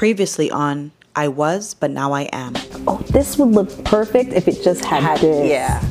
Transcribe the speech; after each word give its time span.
Previously 0.00 0.50
on 0.50 0.92
I 1.14 1.28
Was, 1.28 1.74
but 1.74 1.90
Now 1.90 2.14
I 2.14 2.22
Am. 2.32 2.54
Oh, 2.88 3.04
this 3.10 3.36
would 3.36 3.48
look 3.50 3.84
perfect 3.84 4.32
if 4.32 4.48
it 4.48 4.62
just 4.64 4.82
had, 4.82 5.02
Had- 5.02 5.18
this. 5.20 5.46
yeah. 5.46 5.84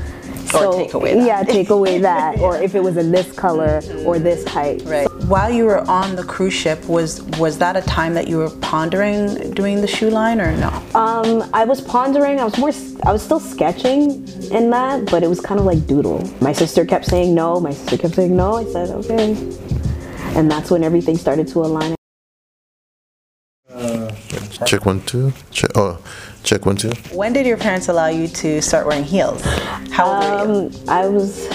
Or 0.60 0.74
take 0.74 0.96
away 0.96 1.14
that. 1.14 1.28
Yeah, 1.28 1.44
take 1.44 1.70
away 1.70 2.00
that. 2.10 2.40
Or 2.40 2.58
if 2.60 2.74
it 2.74 2.80
was 2.80 2.98
in 2.98 3.12
this 3.12 3.32
color 3.32 3.84
or 4.08 4.18
this 4.18 4.48
height. 4.48 4.82
Right. 4.86 5.08
While 5.26 5.52
you 5.52 5.66
were 5.66 5.88
on 5.88 6.16
the 6.16 6.24
cruise 6.24 6.56
ship, 6.56 6.84
was 6.86 7.22
was 7.38 7.60
that 7.60 7.78
a 7.78 7.84
time 7.84 8.16
that 8.16 8.28
you 8.28 8.38
were 8.40 8.50
pondering 8.62 9.52
doing 9.52 9.80
the 9.80 9.86
shoe 9.86 10.10
line 10.10 10.42
or 10.42 10.58
no? 10.58 10.70
Um, 10.96 11.48
I 11.54 11.64
was 11.66 11.80
pondering. 11.80 12.40
I 12.40 12.46
was 12.46 12.58
more. 12.58 12.72
I 13.08 13.12
was 13.14 13.22
still 13.22 13.40
sketching 13.40 14.28
in 14.50 14.72
that, 14.72 15.06
but 15.12 15.22
it 15.22 15.28
was 15.28 15.40
kind 15.40 15.60
of 15.60 15.68
like 15.68 15.86
doodle. 15.86 16.28
My 16.42 16.52
sister 16.52 16.84
kept 16.84 17.06
saying 17.06 17.36
no. 17.36 17.60
My 17.60 17.74
sister 17.74 17.96
kept 18.00 18.16
saying 18.16 18.36
no. 18.36 18.56
I 18.56 18.64
said 18.66 18.90
okay, 18.90 19.34
and 20.36 20.50
that's 20.50 20.72
when 20.72 20.84
everything 20.84 21.16
started 21.16 21.48
to 21.50 21.60
align. 21.60 21.99
Check 24.66 24.86
one 24.86 25.02
two. 25.02 25.32
Check 25.52 25.72
oh, 25.76 25.98
check 26.44 26.66
one 26.66 26.76
two. 26.76 26.90
When 27.14 27.34
did 27.34 27.46
your 27.46 27.58
parents 27.58 27.88
allow 27.88 28.08
you 28.08 28.28
to 28.28 28.62
start 28.62 28.86
wearing 28.88 29.04
heels? 29.04 29.42
How 29.92 30.06
old 30.08 30.50
were 30.50 30.54
you? 30.54 30.68
Um, 30.68 30.90
I 30.90 31.08
was. 31.08 31.48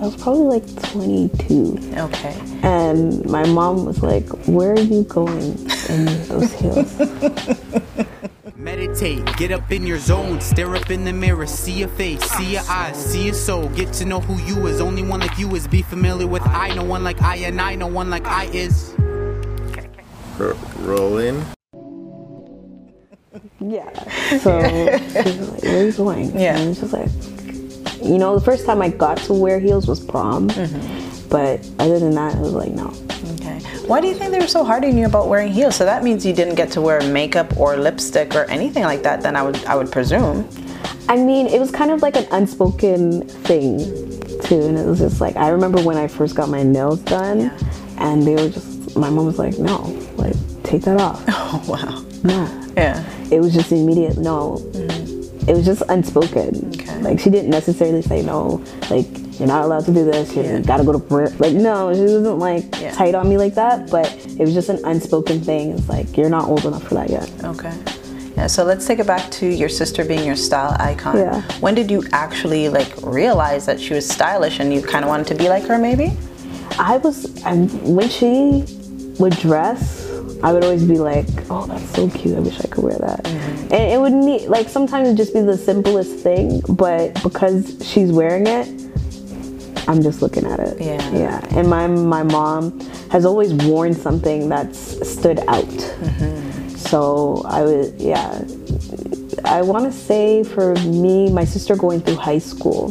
I 0.00 0.04
was 0.04 0.16
probably 0.16 0.60
like 0.60 0.82
22, 0.92 1.78
Okay. 1.94 2.34
and 2.62 3.22
my 3.26 3.44
mom 3.46 3.84
was 3.84 4.02
like, 4.02 4.26
"Where 4.48 4.72
are 4.72 4.80
you 4.80 5.02
going 5.04 5.58
in 5.90 6.06
those 6.26 6.50
heels?" 6.54 6.98
Meditate, 8.56 9.24
get 9.36 9.52
up 9.52 9.70
in 9.70 9.86
your 9.86 9.98
zone, 9.98 10.40
stare 10.40 10.74
up 10.74 10.90
in 10.90 11.04
the 11.04 11.12
mirror, 11.12 11.46
see 11.46 11.72
your 11.72 11.88
face, 11.88 12.22
see 12.30 12.52
your 12.52 12.62
eyes, 12.68 12.96
see 12.96 13.24
your 13.26 13.34
soul, 13.34 13.68
get 13.70 13.92
to 13.94 14.06
know 14.06 14.20
who 14.20 14.38
you 14.44 14.66
is. 14.68 14.80
Only 14.80 15.02
one 15.02 15.20
like 15.20 15.38
you 15.38 15.54
is, 15.54 15.66
be 15.68 15.82
familiar 15.82 16.26
with 16.26 16.46
I, 16.46 16.74
no 16.74 16.84
one 16.84 17.04
like 17.04 17.20
I, 17.20 17.36
and 17.36 17.60
I, 17.60 17.74
no 17.74 17.86
one 17.86 18.08
like 18.08 18.26
I 18.26 18.44
is. 18.46 18.94
R- 20.40 20.56
rolling. 20.80 21.44
Yeah. 23.60 23.92
So 24.38 24.60
she 25.22 25.38
was 25.38 25.50
like, 25.50 25.62
"Where 25.62 25.82
are 25.82 25.86
you 25.86 25.92
going?" 25.92 26.38
Yeah. 26.38 26.56
And 26.56 26.70
it's 26.70 26.80
just 26.80 26.92
like, 26.94 27.10
you 28.02 28.16
know, 28.16 28.34
the 28.38 28.44
first 28.44 28.64
time 28.64 28.80
I 28.80 28.88
got 28.88 29.18
to 29.18 29.34
wear 29.34 29.60
heels 29.60 29.86
was 29.86 30.00
prom, 30.00 30.48
mm-hmm. 30.48 31.28
but 31.28 31.60
other 31.78 31.98
than 31.98 32.14
that, 32.14 32.36
I 32.36 32.40
was 32.40 32.52
like 32.54 32.72
no. 32.72 32.88
Okay. 33.34 33.60
Why 33.86 34.00
do 34.00 34.08
you 34.08 34.14
think 34.14 34.32
they 34.32 34.40
were 34.40 34.46
so 34.46 34.64
hard 34.64 34.84
on 34.84 34.96
you 34.96 35.06
about 35.06 35.28
wearing 35.28 35.52
heels? 35.52 35.76
So 35.76 35.84
that 35.84 36.02
means 36.02 36.24
you 36.24 36.32
didn't 36.32 36.54
get 36.54 36.70
to 36.72 36.80
wear 36.80 37.02
makeup 37.12 37.54
or 37.58 37.76
lipstick 37.76 38.34
or 38.34 38.44
anything 38.44 38.84
like 38.84 39.02
that. 39.02 39.20
Then 39.20 39.36
I 39.36 39.42
would 39.42 39.62
I 39.66 39.76
would 39.76 39.92
presume. 39.92 40.48
I 41.08 41.16
mean, 41.16 41.46
it 41.46 41.60
was 41.60 41.70
kind 41.70 41.90
of 41.90 42.00
like 42.02 42.16
an 42.16 42.26
unspoken 42.30 43.28
thing 43.28 43.78
too, 44.42 44.62
and 44.62 44.78
it 44.78 44.86
was 44.86 45.00
just 45.00 45.20
like 45.20 45.36
I 45.36 45.48
remember 45.50 45.82
when 45.82 45.98
I 45.98 46.08
first 46.08 46.34
got 46.34 46.48
my 46.48 46.62
nails 46.62 47.00
done, 47.00 47.40
Yeah. 47.40 47.58
and 47.98 48.22
they 48.26 48.34
were 48.36 48.48
just 48.48 48.96
my 48.96 49.10
mom 49.10 49.26
was 49.26 49.38
like, 49.38 49.58
"No, 49.58 49.84
like 50.20 50.36
take 50.62 50.82
that 50.82 51.00
off." 51.00 51.22
Oh 51.52 51.62
wow. 51.66 52.04
no, 52.22 52.72
Yeah. 52.76 53.02
it 53.30 53.40
was 53.40 53.52
just 53.52 53.72
immediate 53.72 54.16
no. 54.18 54.58
Mm-hmm. 54.72 55.48
It 55.50 55.54
was 55.56 55.64
just 55.64 55.82
unspoken. 55.88 56.70
Okay. 56.74 57.00
Like 57.02 57.18
she 57.18 57.28
didn't 57.30 57.50
necessarily 57.50 58.02
say 58.02 58.22
no. 58.22 58.62
Like 58.90 59.06
you're 59.40 59.48
not 59.48 59.64
allowed 59.64 59.84
to 59.86 59.92
do 59.92 60.04
this. 60.04 60.36
You 60.36 60.42
Yeah. 60.42 60.60
gotta 60.60 60.84
go 60.84 60.92
to 60.92 60.98
prayer. 61.00 61.30
Like 61.38 61.54
no, 61.54 61.92
she 61.94 62.02
wasn't 62.02 62.38
like 62.38 62.64
Yeah. 62.80 62.92
tight 62.92 63.14
on 63.16 63.28
me 63.28 63.36
like 63.38 63.54
that. 63.54 63.90
But 63.90 64.06
it 64.38 64.40
was 64.40 64.54
just 64.54 64.68
an 64.68 64.78
unspoken 64.84 65.40
thing. 65.40 65.72
It's 65.72 65.88
like 65.88 66.16
you're 66.16 66.28
not 66.30 66.46
old 66.48 66.64
enough 66.66 66.84
for 66.84 66.94
that 66.94 67.10
yet. 67.10 67.28
Okay. 67.42 67.72
Yeah, 68.36 68.46
so 68.46 68.62
let's 68.64 68.86
take 68.86 69.00
it 69.00 69.06
back 69.08 69.28
to 69.40 69.46
your 69.46 69.68
sister 69.68 70.04
being 70.04 70.24
your 70.24 70.36
style 70.36 70.76
icon. 70.78 71.16
Yeah. 71.16 71.40
When 71.60 71.74
did 71.74 71.90
you 71.90 72.04
actually 72.12 72.68
like 72.68 72.92
realize 73.02 73.66
that 73.66 73.80
she 73.80 73.92
was 73.94 74.06
stylish 74.08 74.60
and 74.60 74.72
you 74.72 74.82
kind 74.82 75.04
of 75.04 75.08
wanted 75.08 75.26
to 75.28 75.34
be 75.34 75.48
like 75.48 75.64
her 75.64 75.78
maybe? 75.78 76.12
I 76.78 76.98
was 76.98 77.24
and 77.44 77.70
when 77.96 78.08
she 78.08 78.64
would 79.18 79.36
dress, 79.38 80.06
I 80.42 80.52
would 80.52 80.64
always 80.64 80.84
be 80.84 80.98
like, 80.98 81.26
"Oh, 81.50 81.66
that's 81.66 81.88
so 81.90 82.08
cute. 82.10 82.36
I 82.36 82.40
wish 82.40 82.58
I 82.60 82.66
could 82.68 82.82
wear 82.84 82.96
that." 82.98 83.24
Mm-hmm. 83.24 83.74
And 83.74 83.92
it 83.92 84.00
would 84.00 84.12
need 84.12 84.48
like 84.48 84.68
sometimes 84.68 85.08
it'd 85.08 85.16
just 85.18 85.34
be 85.34 85.40
the 85.40 85.56
simplest 85.56 86.16
thing, 86.20 86.60
but 86.68 87.22
because 87.22 87.76
she's 87.86 88.10
wearing 88.12 88.46
it, 88.46 88.66
I'm 89.88 90.02
just 90.02 90.22
looking 90.22 90.46
at 90.46 90.60
it. 90.60 90.80
Yeah. 90.80 91.10
Yeah. 91.10 91.58
And 91.58 91.68
my 91.68 91.86
my 91.86 92.22
mom 92.22 92.78
has 93.10 93.24
always 93.26 93.52
worn 93.52 93.92
something 93.94 94.48
that's 94.48 94.78
stood 95.08 95.40
out. 95.48 95.64
Mm-hmm. 95.64 96.68
So 96.76 97.42
I 97.46 97.62
would 97.62 97.94
yeah. 98.00 98.42
I 99.44 99.62
want 99.62 99.84
to 99.84 99.92
say 99.92 100.42
for 100.44 100.74
me, 100.76 101.30
my 101.30 101.44
sister 101.44 101.76
going 101.76 102.00
through 102.00 102.16
high 102.16 102.38
school. 102.38 102.90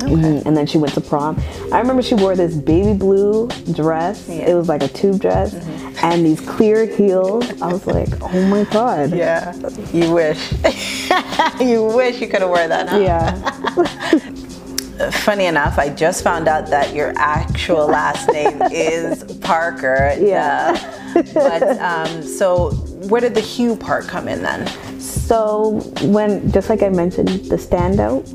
Mhm, 0.00 0.46
And 0.46 0.56
then 0.56 0.66
she 0.66 0.78
went 0.78 0.94
to 0.94 1.00
prom. 1.00 1.38
I 1.72 1.78
remember 1.78 2.02
she 2.02 2.14
wore 2.14 2.34
this 2.34 2.54
baby 2.56 2.94
blue 2.94 3.48
dress. 3.72 4.26
Yeah. 4.28 4.50
It 4.50 4.54
was 4.54 4.66
like 4.68 4.82
a 4.82 4.88
tube 4.88 5.20
dress 5.20 5.54
and 6.02 6.24
these 6.24 6.40
clear 6.40 6.86
heels. 6.86 7.44
I 7.60 7.72
was 7.72 7.86
like, 7.86 8.08
oh 8.22 8.46
my 8.48 8.64
God. 8.64 9.14
Yeah. 9.14 9.54
You 9.92 10.12
wish. 10.12 10.52
you 11.60 11.84
wish 11.84 12.20
you 12.20 12.28
could 12.28 12.42
have 12.42 12.50
worn 12.50 12.68
that. 12.70 12.88
Huh? 12.88 12.98
Yeah. 12.98 15.10
Funny 15.22 15.46
enough, 15.46 15.78
I 15.78 15.88
just 15.88 16.22
found 16.22 16.46
out 16.46 16.66
that 16.66 16.94
your 16.94 17.12
actual 17.16 17.86
last 17.86 18.30
name 18.30 18.60
is 18.70 19.24
Parker. 19.38 20.14
Yeah. 20.18 20.74
Duh. 21.14 21.22
But 21.32 21.62
um, 21.80 22.22
so 22.22 22.70
where 23.08 23.20
did 23.20 23.34
the 23.34 23.40
hue 23.40 23.76
part 23.76 24.06
come 24.06 24.28
in 24.28 24.42
then? 24.42 24.66
So 25.00 25.80
when, 26.02 26.52
just 26.52 26.68
like 26.68 26.82
I 26.82 26.90
mentioned, 26.90 27.28
the 27.28 27.56
standout. 27.56 28.26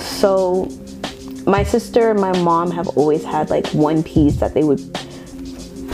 So 0.00 0.68
my 1.46 1.64
sister 1.64 2.10
and 2.10 2.20
my 2.20 2.36
mom 2.40 2.70
have 2.70 2.88
always 2.88 3.24
had 3.24 3.50
like 3.50 3.66
one 3.68 4.02
piece 4.02 4.36
that 4.36 4.54
they 4.54 4.62
would 4.62 4.80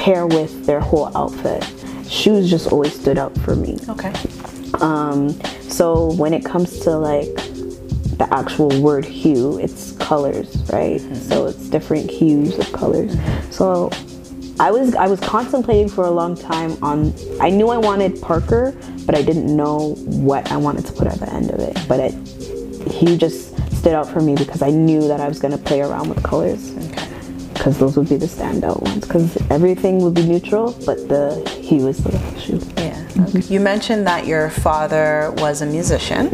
pair 0.00 0.26
with 0.26 0.64
their 0.64 0.80
whole 0.80 1.14
outfit. 1.14 1.62
Shoes 2.10 2.48
just 2.48 2.72
always 2.72 2.98
stood 2.98 3.18
out 3.18 3.36
for 3.40 3.54
me. 3.54 3.78
Okay. 3.86 4.12
Um, 4.80 5.38
so 5.68 6.14
when 6.14 6.32
it 6.32 6.42
comes 6.42 6.80
to 6.80 6.90
like 6.96 7.34
the 8.16 8.26
actual 8.32 8.80
word 8.80 9.04
hue, 9.04 9.58
it's 9.58 9.92
colors, 9.98 10.56
right? 10.72 11.00
Mm-hmm. 11.00 11.14
So 11.14 11.46
it's 11.46 11.68
different 11.68 12.10
hues 12.10 12.58
of 12.58 12.72
colors. 12.72 13.14
Mm-hmm. 13.14 13.50
So 13.50 13.90
I 14.58 14.70
was 14.70 14.94
I 14.94 15.06
was 15.06 15.20
contemplating 15.20 15.90
for 15.90 16.06
a 16.06 16.10
long 16.10 16.34
time 16.34 16.82
on. 16.82 17.12
I 17.38 17.50
knew 17.50 17.68
I 17.68 17.76
wanted 17.76 18.22
Parker, 18.22 18.74
but 19.04 19.14
I 19.14 19.20
didn't 19.20 19.54
know 19.54 19.96
what 20.06 20.50
I 20.50 20.56
wanted 20.56 20.86
to 20.86 20.92
put 20.94 21.08
at 21.08 21.20
the 21.20 21.30
end 21.30 21.50
of 21.50 21.60
it. 21.60 21.76
But 21.86 22.00
it, 22.00 22.14
hue 22.90 23.18
just 23.18 23.54
stood 23.76 23.92
out 23.92 24.08
for 24.08 24.20
me 24.20 24.34
because 24.34 24.62
I 24.62 24.70
knew 24.70 25.06
that 25.08 25.20
I 25.20 25.28
was 25.28 25.38
gonna 25.38 25.58
play 25.58 25.82
around 25.82 26.08
with 26.08 26.22
colors. 26.22 26.70
Mm-hmm. 26.70 26.89
Because 27.60 27.78
those 27.78 27.94
would 27.98 28.08
be 28.08 28.16
the 28.16 28.24
standout 28.24 28.80
ones. 28.80 29.06
Because 29.06 29.36
everything 29.50 29.98
would 29.98 30.14
be 30.14 30.24
neutral, 30.24 30.74
but 30.86 31.10
the 31.10 31.46
hue 31.60 31.88
is 31.88 32.02
the 32.02 32.40
shoe. 32.40 32.58
Yeah. 32.78 33.06
Okay. 33.28 33.40
You 33.52 33.60
mentioned 33.60 34.06
that 34.06 34.26
your 34.26 34.48
father 34.48 35.34
was 35.36 35.60
a 35.60 35.66
musician, 35.66 36.30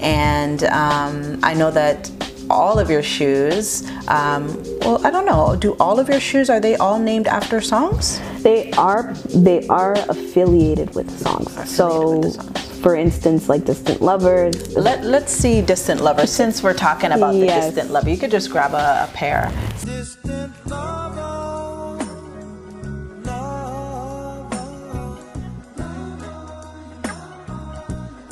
and 0.00 0.64
um, 0.64 1.38
I 1.44 1.54
know 1.54 1.70
that 1.70 2.10
all 2.50 2.80
of 2.80 2.90
your 2.90 3.02
shoes. 3.02 3.88
Um, 4.08 4.60
well, 4.80 5.06
I 5.06 5.12
don't 5.12 5.24
know. 5.24 5.54
Do 5.54 5.76
all 5.78 6.00
of 6.00 6.08
your 6.08 6.18
shoes 6.18 6.50
are 6.50 6.58
they 6.58 6.74
all 6.74 6.98
named 6.98 7.28
after 7.28 7.60
songs? 7.60 8.20
They 8.42 8.72
are 8.72 9.14
they 9.32 9.68
are 9.68 9.92
affiliated 10.08 10.96
with 10.96 11.16
songs. 11.16 11.70
so, 11.70 12.18
with 12.18 12.34
songs. 12.34 12.80
for 12.80 12.96
instance, 12.96 13.48
like 13.48 13.66
Distant 13.66 14.02
Lovers. 14.02 14.76
Let, 14.76 15.04
let's 15.04 15.32
see 15.32 15.62
Distant 15.62 16.00
Lover 16.00 16.26
since 16.26 16.60
we're 16.60 16.74
talking 16.74 17.12
about 17.12 17.34
the 17.34 17.46
Distant 17.46 17.92
Lover. 17.92 18.10
You 18.10 18.18
could 18.18 18.32
just 18.32 18.50
grab 18.50 18.74
a, 18.74 19.08
a 19.08 19.10
pair. 19.14 19.52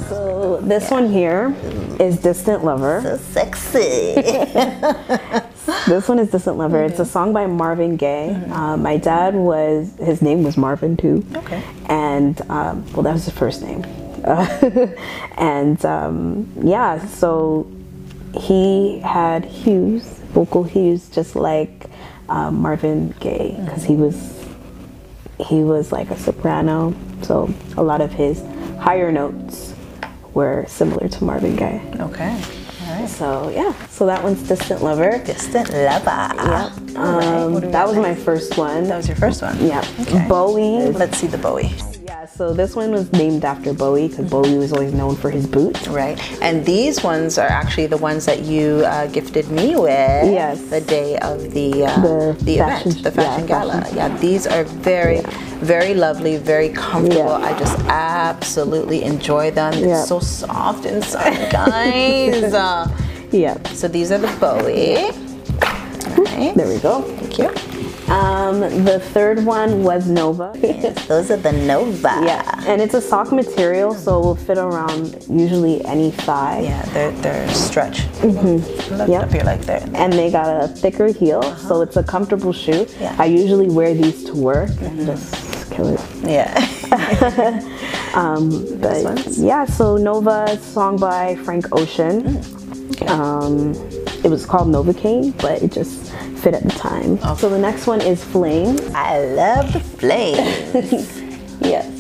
So 0.08 0.60
this 0.62 0.90
one 0.90 1.10
here 1.10 1.54
is 1.98 2.18
Distant 2.18 2.64
Lover. 2.64 3.00
So 3.02 3.16
sexy. 3.16 4.14
This 5.86 6.08
one 6.08 6.18
is 6.18 6.30
Distant 6.30 6.58
Lover. 6.58 6.82
It's 6.82 6.98
a 6.98 7.04
song 7.04 7.32
by 7.32 7.46
Marvin 7.46 7.96
Gaye. 7.96 8.34
Uh, 8.50 8.76
my 8.76 8.98
dad 8.98 9.34
was 9.34 9.94
his 9.98 10.20
name 10.20 10.42
was 10.42 10.56
Marvin 10.58 10.96
too. 10.98 11.24
Okay. 11.34 11.62
And 11.86 12.38
um, 12.50 12.84
well, 12.92 13.02
that 13.02 13.12
was 13.14 13.24
his 13.24 13.34
first 13.34 13.62
name. 13.62 13.84
and 15.38 15.82
um, 15.86 16.50
yeah, 16.62 17.04
so 17.06 17.70
he 18.34 18.98
had 19.00 19.44
hues, 19.46 20.17
vocal 20.32 20.64
hues, 20.64 21.08
just 21.08 21.36
like 21.36 21.86
uh, 22.28 22.50
Marvin 22.50 23.14
Gaye, 23.20 23.56
because 23.64 23.84
he 23.84 23.94
was 23.94 24.34
he 25.40 25.62
was 25.62 25.92
like 25.92 26.10
a 26.10 26.18
soprano. 26.18 26.94
So 27.22 27.52
a 27.76 27.82
lot 27.82 28.00
of 28.00 28.12
his 28.12 28.42
higher 28.78 29.10
notes 29.12 29.74
were 30.34 30.64
similar 30.68 31.08
to 31.08 31.24
Marvin 31.24 31.56
Gaye. 31.56 31.80
Okay. 32.00 32.30
All 32.86 32.94
right. 33.00 33.08
So 33.08 33.50
yeah, 33.50 33.72
so 33.86 34.06
that 34.06 34.22
one's 34.22 34.46
Distant 34.46 34.82
Lover. 34.82 35.22
Distant 35.24 35.70
Lover. 35.70 36.34
Yep. 36.36 36.96
Um, 36.96 37.54
we 37.54 37.60
that 37.60 37.86
was 37.86 37.96
my 37.96 38.14
first 38.14 38.56
one. 38.56 38.84
That 38.84 38.96
was 38.96 39.08
your 39.08 39.16
first 39.16 39.42
one. 39.42 39.64
yeah. 39.64 39.84
Okay. 40.00 40.26
Bowie. 40.28 40.90
Let's 40.92 41.18
see 41.18 41.26
the 41.26 41.38
Bowie. 41.38 41.72
Yeah, 42.28 42.34
so 42.36 42.52
this 42.54 42.74
one 42.76 42.92
was 42.92 43.12
named 43.12 43.44
after 43.44 43.72
Bowie 43.72 44.08
because 44.08 44.30
Bowie 44.30 44.56
was 44.58 44.72
always 44.72 44.92
known 44.92 45.16
for 45.16 45.30
his 45.30 45.46
boots. 45.46 45.86
Right. 45.88 46.18
And 46.42 46.64
these 46.64 47.02
ones 47.02 47.38
are 47.38 47.46
actually 47.48 47.86
the 47.86 47.96
ones 47.96 48.26
that 48.26 48.42
you 48.42 48.82
uh, 48.86 49.06
gifted 49.08 49.48
me 49.50 49.76
with. 49.76 49.88
Yes. 49.88 50.60
The 50.70 50.80
day 50.80 51.18
of 51.18 51.52
the 51.52 51.84
uh, 51.86 52.00
The 52.00 52.36
the 52.44 52.56
fashion- 52.58 52.90
event, 52.92 53.04
the 53.04 53.12
fashion 53.12 53.42
yeah, 53.42 53.46
gala. 53.46 53.72
fashion- 53.82 53.96
Yeah. 53.96 54.18
These 54.18 54.46
are 54.46 54.64
very, 54.64 55.20
very 55.60 55.94
lovely, 55.94 56.36
very 56.36 56.70
comfortable. 56.70 57.38
Yeah. 57.40 57.54
I 57.54 57.58
just 57.58 57.78
absolutely 57.88 59.02
enjoy 59.04 59.50
them. 59.50 59.72
Yeah. 59.74 60.00
It's 60.00 60.08
so 60.08 60.20
soft 60.20 60.84
inside, 60.84 61.50
guys. 61.60 62.52
uh, 62.54 62.88
Yeah. 63.32 63.56
so 63.72 63.88
these 63.88 64.10
are 64.12 64.18
the 64.18 64.32
Bowie. 64.38 65.10
Right. 66.18 66.54
There 66.54 66.68
we 66.68 66.78
go. 66.80 67.02
Thank 67.02 67.38
you. 67.38 67.67
Um, 68.10 68.60
the 68.84 68.98
third 69.12 69.44
one 69.44 69.82
was 69.84 70.08
Nova. 70.08 70.52
Those 71.08 71.30
are 71.30 71.36
the 71.36 71.52
Nova. 71.52 72.20
Yeah, 72.24 72.64
and 72.66 72.80
it's 72.80 72.94
a 72.94 73.00
sock 73.02 73.32
material, 73.32 73.94
so 73.94 74.18
it 74.18 74.24
will 74.24 74.36
fit 74.36 74.56
around 74.58 75.24
usually 75.28 75.84
any 75.84 76.10
thigh. 76.10 76.60
Yeah, 76.60 76.82
they're 76.92 77.12
they're 77.12 77.48
stretch. 77.50 77.98
Mm-hmm. 78.22 79.10
Yep. 79.10 79.22
up 79.24 79.32
your 79.34 79.44
leg 79.44 79.60
there. 79.60 79.86
And 79.94 80.12
they 80.12 80.30
got 80.30 80.64
a 80.64 80.68
thicker 80.68 81.12
heel, 81.12 81.42
so 81.56 81.82
it's 81.82 81.96
a 81.96 82.02
comfortable 82.02 82.52
shoe. 82.52 82.86
Yeah. 82.98 83.14
I 83.18 83.26
usually 83.26 83.68
wear 83.68 83.92
these 83.94 84.24
to 84.24 84.34
work 84.34 84.70
and 84.80 85.04
just 85.06 85.70
kill 85.70 85.88
it. 85.88 86.00
Yeah. 86.22 86.52
um, 88.14 88.48
But 88.80 89.04
ones? 89.04 89.38
yeah, 89.38 89.66
so 89.66 89.96
Nova, 89.96 90.58
song 90.60 90.96
by 90.98 91.36
Frank 91.36 91.66
Ocean. 91.72 92.38
Um, 93.08 93.74
it 94.24 94.30
was 94.30 94.44
called 94.46 94.68
Novocaine, 94.68 95.36
but 95.40 95.62
it 95.62 95.72
just 95.72 96.12
fit 96.38 96.54
at 96.54 96.62
the 96.62 96.70
time. 96.70 97.18
So 97.36 97.48
the 97.48 97.58
next 97.58 97.86
one 97.86 98.00
is 98.00 98.22
Flame. 98.24 98.78
I 98.94 99.18
love 99.24 99.72
the 99.72 99.80
flames. 99.80 101.22
Yes. 101.60 101.90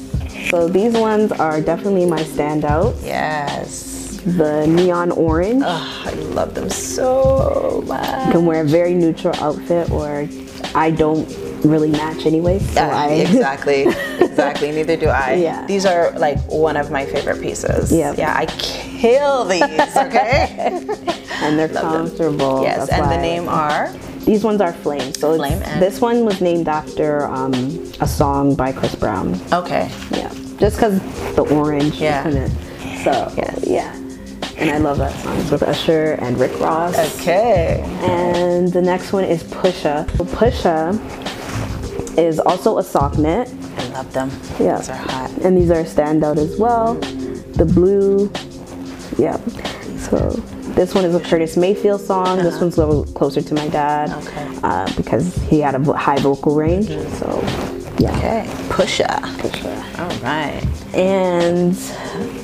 So 0.50 0.68
these 0.68 0.94
ones 0.94 1.32
are 1.32 1.60
definitely 1.60 2.06
my 2.06 2.20
standout. 2.22 2.94
yes. 3.04 4.20
The 4.24 4.66
neon 4.66 5.10
orange. 5.12 5.62
Oh, 5.66 6.02
I 6.06 6.12
love 6.34 6.54
them 6.54 6.70
so 6.70 7.82
much. 7.86 8.26
You 8.26 8.32
can 8.32 8.46
wear 8.46 8.62
a 8.62 8.64
very 8.64 8.94
neutral 8.94 9.34
outfit, 9.36 9.90
or 9.90 10.28
I 10.74 10.90
don't 10.90 11.26
really 11.64 11.90
match 11.90 12.24
anyway. 12.24 12.58
So 12.60 12.74
Yeah, 12.80 12.96
I 12.96 13.08
exactly. 13.26 13.82
exactly. 14.20 14.70
Neither 14.70 14.96
do 14.96 15.08
I. 15.08 15.34
Yeah. 15.34 15.66
These 15.66 15.84
are 15.86 16.12
like 16.18 16.38
one 16.50 16.76
of 16.76 16.90
my 16.90 17.04
favorite 17.06 17.40
pieces. 17.42 17.90
Yeah. 17.92 18.14
Yeah, 18.16 18.34
I 18.36 18.46
kill 18.46 19.44
these, 19.44 19.62
okay? 19.62 20.54
and 21.42 21.58
they're 21.58 21.68
Love 21.68 21.92
them. 21.92 22.06
comfortable. 22.08 22.62
yes, 22.62 22.88
That's 22.88 22.92
and 23.02 23.10
the 23.10 23.16
name 23.18 23.48
are 23.48 23.88
them. 23.90 24.00
These 24.28 24.44
ones 24.44 24.60
are 24.60 24.74
Flame. 24.74 25.14
So 25.14 25.36
Flame 25.36 25.58
this 25.80 26.02
one 26.02 26.26
was 26.26 26.42
named 26.42 26.68
after 26.68 27.24
um, 27.24 27.54
a 28.00 28.06
song 28.06 28.54
by 28.54 28.72
Chris 28.72 28.94
Brown. 28.94 29.40
okay. 29.54 29.90
Yeah, 30.10 30.30
just 30.58 30.76
because 30.76 31.00
the 31.34 31.46
orange 31.50 31.94
Yeah. 31.98 32.28
in 32.28 32.36
it. 32.36 32.50
So 33.04 33.32
Yes. 33.38 33.64
yeah, 33.66 33.94
and 34.58 34.68
I 34.70 34.76
love 34.76 34.98
that 34.98 35.14
song. 35.22 35.34
It's 35.38 35.50
with 35.50 35.62
Usher 35.62 36.18
and 36.20 36.38
Rick 36.38 36.60
Ross. 36.60 36.94
Okay. 37.18 37.80
And 38.02 38.70
the 38.70 38.82
next 38.82 39.14
one 39.14 39.24
is 39.24 39.42
Pusha. 39.44 40.04
Pusha 40.36 40.92
is 42.18 42.38
also 42.38 42.76
a 42.76 42.82
sock 42.82 43.16
knit. 43.16 43.48
I 43.78 43.88
love 43.96 44.12
them. 44.12 44.30
Yeah. 44.60 44.76
Those 44.76 44.90
are 44.90 44.96
hot. 44.96 45.30
And 45.42 45.56
these 45.56 45.70
are 45.70 45.84
standout 45.84 46.36
as 46.36 46.58
well. 46.58 46.96
The 47.60 47.64
blue, 47.64 48.30
yeah. 49.16 49.38
So 49.96 50.18
this 50.78 50.94
one 50.94 51.04
is 51.04 51.12
a 51.12 51.18
Curtis 51.20 51.56
Mayfield 51.56 52.00
song. 52.00 52.38
This 52.38 52.60
one's 52.60 52.78
a 52.78 52.86
little 52.86 53.04
closer 53.14 53.42
to 53.42 53.52
my 53.54 53.66
dad 53.68 54.10
Uh-huh. 54.10 54.20
Okay. 54.20 54.44
Mm-hmm. 54.46 54.64
uh, 54.64 54.92
because 54.96 55.34
he 55.50 55.58
had 55.58 55.74
a 55.74 55.92
high 55.94 56.18
vocal 56.20 56.54
range. 56.54 56.86
So 57.18 57.40
yeah. 57.98 58.16
Okay. 58.16 58.46
Pusha. 58.68 59.18
Pusha. 59.40 59.74
All 59.98 60.16
right. 60.22 60.62
And 60.94 61.74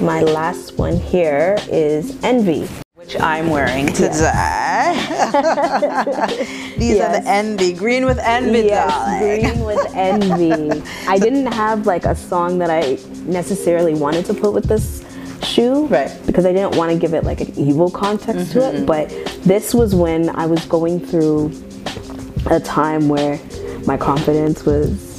my 0.02 0.20
last 0.22 0.78
one 0.78 0.96
here 0.96 1.56
is 1.70 2.19
Envy. 2.25 2.66
Which 2.94 3.20
I'm 3.20 3.50
wearing 3.50 3.86
today. 3.92 4.96
These 6.78 6.98
are 7.00 7.12
the 7.12 7.22
envy. 7.26 7.72
Green 7.75 8.06
with 8.06 8.19
envy, 8.19 8.60
Yes, 8.60 8.90
darling. 8.90 9.20
green 9.20 9.64
with 9.64 9.94
envy. 9.94 10.82
I 11.06 11.19
didn't 11.19 11.52
have 11.52 11.87
like 11.87 12.04
a 12.06 12.16
song 12.16 12.58
that 12.60 12.70
I 12.70 12.98
necessarily 13.26 13.92
wanted 13.94 14.25
to 14.26 14.34
put 14.34 14.54
with 14.54 14.64
this 14.64 15.03
shoe, 15.44 15.87
Right. 15.87 16.08
Mm-hmm, 16.08 16.26
Because 16.26 16.46
I 16.46 16.52
didn't 16.52 16.76
want 16.76 16.91
to 16.93 16.99
give 16.99 17.14
it 17.14 17.25
like 17.25 17.41
an 17.41 17.52
evil 17.56 17.91
context 17.91 18.52
to 18.52 18.61
it. 18.75 18.87
But 18.87 19.08
this 19.44 19.73
was 19.75 19.94
when 19.94 20.31
I 20.31 20.46
was 20.46 20.64
going 20.67 21.00
through 21.00 21.52
a 22.50 22.61
time 22.61 23.08
where 23.08 23.38
my 23.87 23.96
confidence 23.96 24.64
was. 24.64 25.12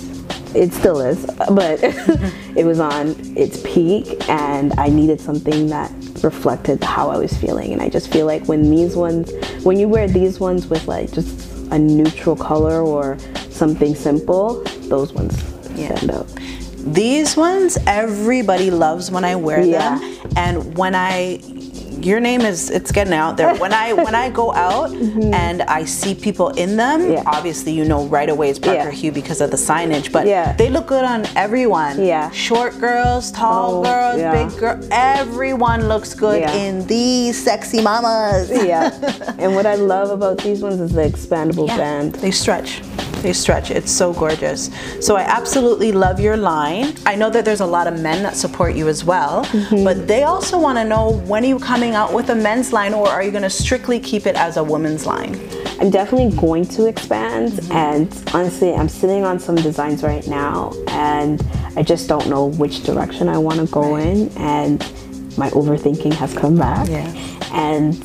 It 0.56 0.72
still 0.72 1.01
is, 1.01 1.25
but 1.51 1.80
it 2.56 2.66
was 2.66 2.80
on 2.80 3.13
its 3.36 3.62
peak, 3.63 4.30
and 4.30 4.72
I 4.80 4.88
needed 4.88 5.19
something 5.19 5.68
that 5.68 5.92
reflected 6.24 6.81
how 6.81 7.10
I 7.10 7.18
was 7.18 7.36
feeling. 7.36 7.74
And 7.74 7.81
I 7.81 7.89
just 7.89 8.10
feel 8.10 8.25
like 8.25 8.45
when 8.45 8.69
these 8.69 8.95
ones, 8.95 9.33
when 9.66 9.78
you 9.78 9.89
wear 9.89 10.07
these 10.07 10.39
ones 10.39 10.68
with 10.68 10.88
like 10.88 11.12
just 11.12 11.51
a 11.71 11.78
neutral 11.78 12.38
color 12.38 12.81
or 12.81 13.18
something 13.50 13.95
simple, 13.95 14.63
those 14.88 15.12
ones 15.12 15.38
Yeah. 15.75 15.94
stand 15.98 16.12
out. 16.12 16.28
These 16.85 17.35
ones, 17.35 17.77
everybody 17.87 18.69
loves 18.69 19.09
when 19.09 19.23
I 19.23 19.35
wear 19.35 19.61
Yeah. 19.61 19.97
them. 19.97 20.17
And 20.37 20.77
when 20.77 20.93
I, 20.93 21.39
your 21.99 22.19
name 22.19 22.41
is, 22.41 22.69
it's 22.69 22.91
getting 22.91 23.13
out 23.13 23.37
there. 23.37 23.55
When 23.55 23.73
I 23.73 23.93
when 23.93 24.13
I 24.13 24.29
go 24.29 24.53
out 24.53 24.91
and 25.45 25.63
I 25.63 25.85
see 25.85 26.13
people 26.13 26.49
in 26.49 26.77
them, 26.77 27.01
Mm-hmm. 27.01 27.11
Yeah. 27.13 27.23
obviously 27.25 27.71
you 27.71 27.85
know 27.85 28.05
right 28.05 28.29
away 28.29 28.49
it's 28.51 28.59
Parker 28.59 28.89
Yeah. 28.89 28.91
Hue 28.91 29.11
because 29.11 29.41
of 29.41 29.49
the 29.49 29.57
signage. 29.57 30.11
But 30.11 30.27
Yeah. 30.27 30.53
they 30.53 30.69
look 30.69 30.85
good 30.85 31.03
on 31.05 31.25
everyone. 31.35 32.03
Yeah. 32.05 32.29
Short 32.31 32.77
girls, 32.79 33.31
tall 33.31 33.79
Oh, 33.79 33.83
girls, 33.83 34.21
big 34.51 34.59
girl. 34.59 34.79
Everyone 34.91 35.87
looks 35.87 36.13
good 36.13 36.43
in 36.51 36.85
these 36.85 37.41
sexy 37.43 37.81
mamas. 37.81 38.51
Yeah. 38.51 38.91
and 39.39 39.55
what 39.55 39.65
I 39.65 39.73
love 39.75 40.11
about 40.11 40.37
these 40.43 40.61
ones 40.61 40.79
is 40.79 40.91
the 40.91 41.01
expandable 41.09 41.67
band. 41.67 42.13
They 42.15 42.31
stretch. 42.31 42.81
They 43.25 43.33
stretch. 43.33 43.72
It's 43.72 43.92
so 43.92 44.13
gorgeous. 44.13 44.69
So 45.01 45.16
I 45.16 45.22
absolutely 45.24 45.92
love 45.92 46.19
your 46.19 46.38
line. 46.38 46.94
I 47.07 47.16
know 47.16 47.31
that 47.31 47.44
there's 47.44 47.62
a 47.62 47.66
lot 47.66 47.88
of 47.88 48.00
men 48.00 48.22
that 48.22 48.36
support 48.36 48.75
you 48.75 48.88
as 48.88 49.04
well, 49.04 49.44
Mm-hmm. 49.45 49.83
but 49.83 50.07
they 50.07 50.22
also 50.24 50.60
want 50.60 50.77
to 50.77 50.83
know 50.83 51.13
when 51.25 51.44
are 51.44 51.48
you 51.48 51.57
coming 51.57 51.95
out 51.95 52.13
with 52.13 52.30
a 52.30 52.36
men's 52.36 52.72
line 52.72 52.94
or 52.94 53.07
are 53.10 53.24
you 53.24 53.31
going 53.31 53.42
to 53.42 53.50
strictly 53.50 54.00
keep 54.00 54.27
it 54.27 54.36
as 54.36 54.57
a 54.57 54.63
woman's 54.63 55.07
line? 55.07 55.33
I'm 55.80 55.89
definitely 55.89 56.38
going 56.38 56.66
to 56.77 56.86
expand, 56.86 57.60
and 57.72 58.07
honestly, 58.31 58.75
I'm 58.75 58.88
sitting 58.89 59.24
on 59.24 59.39
some 59.39 59.56
designs 59.56 60.04
right 60.04 60.25
now, 60.28 60.71
and 60.89 61.42
I 61.75 61.81
just 61.81 62.07
don't 62.07 62.30
know 62.30 62.45
which 62.45 62.83
direction 62.83 63.28
I 63.28 63.39
want 63.39 63.60
to 63.60 63.66
go 63.74 63.95
in, 63.95 64.30
and 64.38 64.80
my 65.36 65.50
overthinking 65.50 66.13
has 66.13 66.31
come 66.33 66.57
back. 66.57 66.88
Yeah. 66.89 67.12
And 67.51 67.95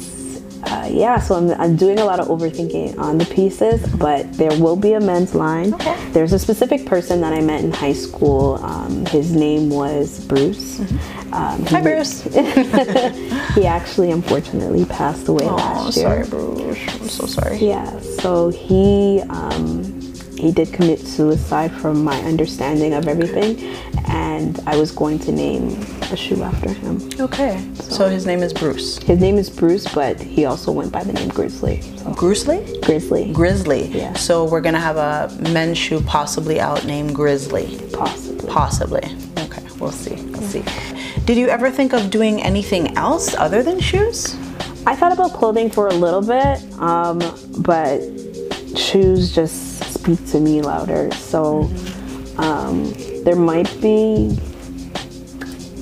uh, 0.64 0.88
yeah, 0.90 1.18
so 1.20 1.34
I'm, 1.36 1.50
I'm 1.60 1.76
doing 1.76 1.98
a 1.98 2.04
lot 2.04 2.20
of 2.20 2.28
overthinking 2.28 2.98
on 2.98 3.18
the 3.18 3.24
pieces, 3.26 3.84
but 3.96 4.32
there 4.34 4.50
will 4.60 4.76
be 4.76 4.92
a 4.94 5.00
men's 5.00 5.34
line. 5.34 5.74
Okay. 5.74 5.96
There's 6.12 6.32
a 6.32 6.38
specific 6.38 6.86
person 6.86 7.20
that 7.22 7.32
I 7.32 7.40
met 7.40 7.64
in 7.64 7.72
high 7.72 7.92
school. 7.92 8.54
Um, 8.62 9.04
his 9.06 9.32
name 9.34 9.70
was 9.70 10.24
Bruce. 10.26 10.80
Um, 11.32 11.64
Hi, 11.66 11.80
Bruce. 11.80 12.22
He 13.54 13.66
actually, 13.66 14.10
unfortunately, 14.12 14.84
passed 14.84 15.26
away 15.28 15.44
Oh, 15.44 15.56
last 15.56 15.96
year. 15.96 16.24
sorry, 16.24 16.28
Bruce. 16.28 16.78
I'm 17.00 17.08
so 17.08 17.26
sorry. 17.26 17.56
Yeah, 17.58 17.98
so 18.00 18.48
he 18.50 19.22
um, 19.28 19.99
he 20.40 20.50
did 20.50 20.72
commit 20.72 21.00
suicide 21.00 21.70
from 21.70 22.02
my 22.02 22.18
understanding 22.22 22.94
of 22.94 23.06
everything, 23.06 23.58
and 24.08 24.58
I 24.66 24.76
was 24.76 24.90
going 24.90 25.18
to 25.20 25.32
name 25.32 25.68
a 26.10 26.16
shoe 26.16 26.42
after 26.42 26.72
him. 26.72 27.08
Okay. 27.20 27.62
So 27.74 28.08
his 28.08 28.24
name 28.26 28.42
is 28.42 28.52
Bruce. 28.52 28.98
His 28.98 29.20
name 29.20 29.36
is 29.36 29.50
Bruce, 29.50 29.86
but 29.94 30.18
he 30.18 30.46
also 30.46 30.72
went 30.72 30.92
by 30.92 31.04
the 31.04 31.12
name 31.12 31.28
Grizzly. 31.28 31.82
So, 31.98 32.14
Grizzly? 32.14 32.80
Grizzly, 32.82 33.32
Grizzly. 33.32 33.88
Yeah. 33.88 34.14
So 34.14 34.44
we're 34.44 34.62
going 34.62 34.74
to 34.74 34.80
have 34.80 34.96
a 34.96 35.30
men's 35.50 35.76
shoe 35.76 36.00
possibly 36.00 36.58
out 36.58 36.86
named 36.86 37.14
Grizzly. 37.14 37.78
possibly. 37.92 38.48
Possibly. 38.48 39.16
Okay, 39.38 39.62
we'll 39.78 39.92
see. 39.92 40.14
We'll 40.14 40.40
see. 40.42 40.64
Did 41.26 41.36
you 41.36 41.48
ever 41.48 41.70
think 41.70 41.92
of 41.92 42.10
doing 42.10 42.42
anything 42.42 42.96
else 42.96 43.34
other 43.34 43.62
than 43.62 43.78
shoes? 43.78 44.34
I 44.86 44.96
thought 44.96 45.12
about 45.12 45.34
clothing 45.34 45.70
for 45.70 45.88
a 45.88 45.94
little 45.94 46.22
bit, 46.22 46.62
um, 46.80 47.18
but 47.58 48.00
shoes 48.76 49.34
just 49.34 49.69
speak 50.00 50.24
to 50.30 50.40
me 50.40 50.62
louder. 50.62 51.10
So 51.12 51.70
um, 52.38 52.92
there 53.24 53.36
might 53.36 53.70
be 53.80 54.36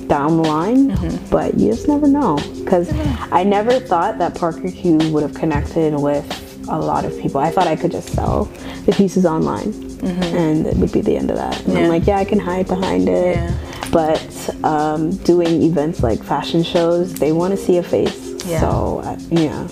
down 0.07 0.37
the 0.41 0.43
line, 0.47 1.19
but 1.29 1.57
you 1.57 1.71
just 1.71 1.87
never 1.87 2.07
know. 2.07 2.37
Because 2.59 2.91
I 3.31 3.43
never 3.43 3.79
thought 3.79 4.17
that 4.17 4.35
Parker 4.35 4.67
Hue 4.67 4.97
would 5.11 5.23
have 5.23 5.33
connected 5.35 5.93
with 5.93 6.25
a 6.69 6.77
lot 6.77 7.05
of 7.05 7.17
people. 7.19 7.39
I 7.39 7.49
thought 7.51 7.67
I 7.67 7.75
could 7.75 7.91
just 7.91 8.09
sell 8.09 8.45
the 8.85 8.91
pieces 8.91 9.25
online, 9.25 9.73
and 10.03 10.65
it 10.67 10.75
would 10.77 10.91
be 10.91 11.01
the 11.01 11.15
end 11.15 11.29
of 11.31 11.37
that. 11.37 11.63
And 11.65 11.73
Yeah. 11.73 11.79
I'm 11.81 11.89
like, 11.89 12.05
yeah, 12.07 12.17
I 12.17 12.25
can 12.25 12.39
hide 12.39 12.67
behind 12.67 13.07
it. 13.07 13.35
Yeah. 13.37 13.57
But 13.91 14.49
um, 14.63 15.15
doing 15.23 15.63
events 15.63 16.03
like 16.03 16.21
fashion 16.23 16.61
shows, 16.63 17.13
they 17.13 17.31
want 17.31 17.51
to 17.57 17.57
see 17.57 17.77
a 17.77 17.83
face. 17.83 18.27
Yeah. 18.45 18.59
So 18.61 18.99
uh, 19.03 19.17
yeah, 19.29 19.67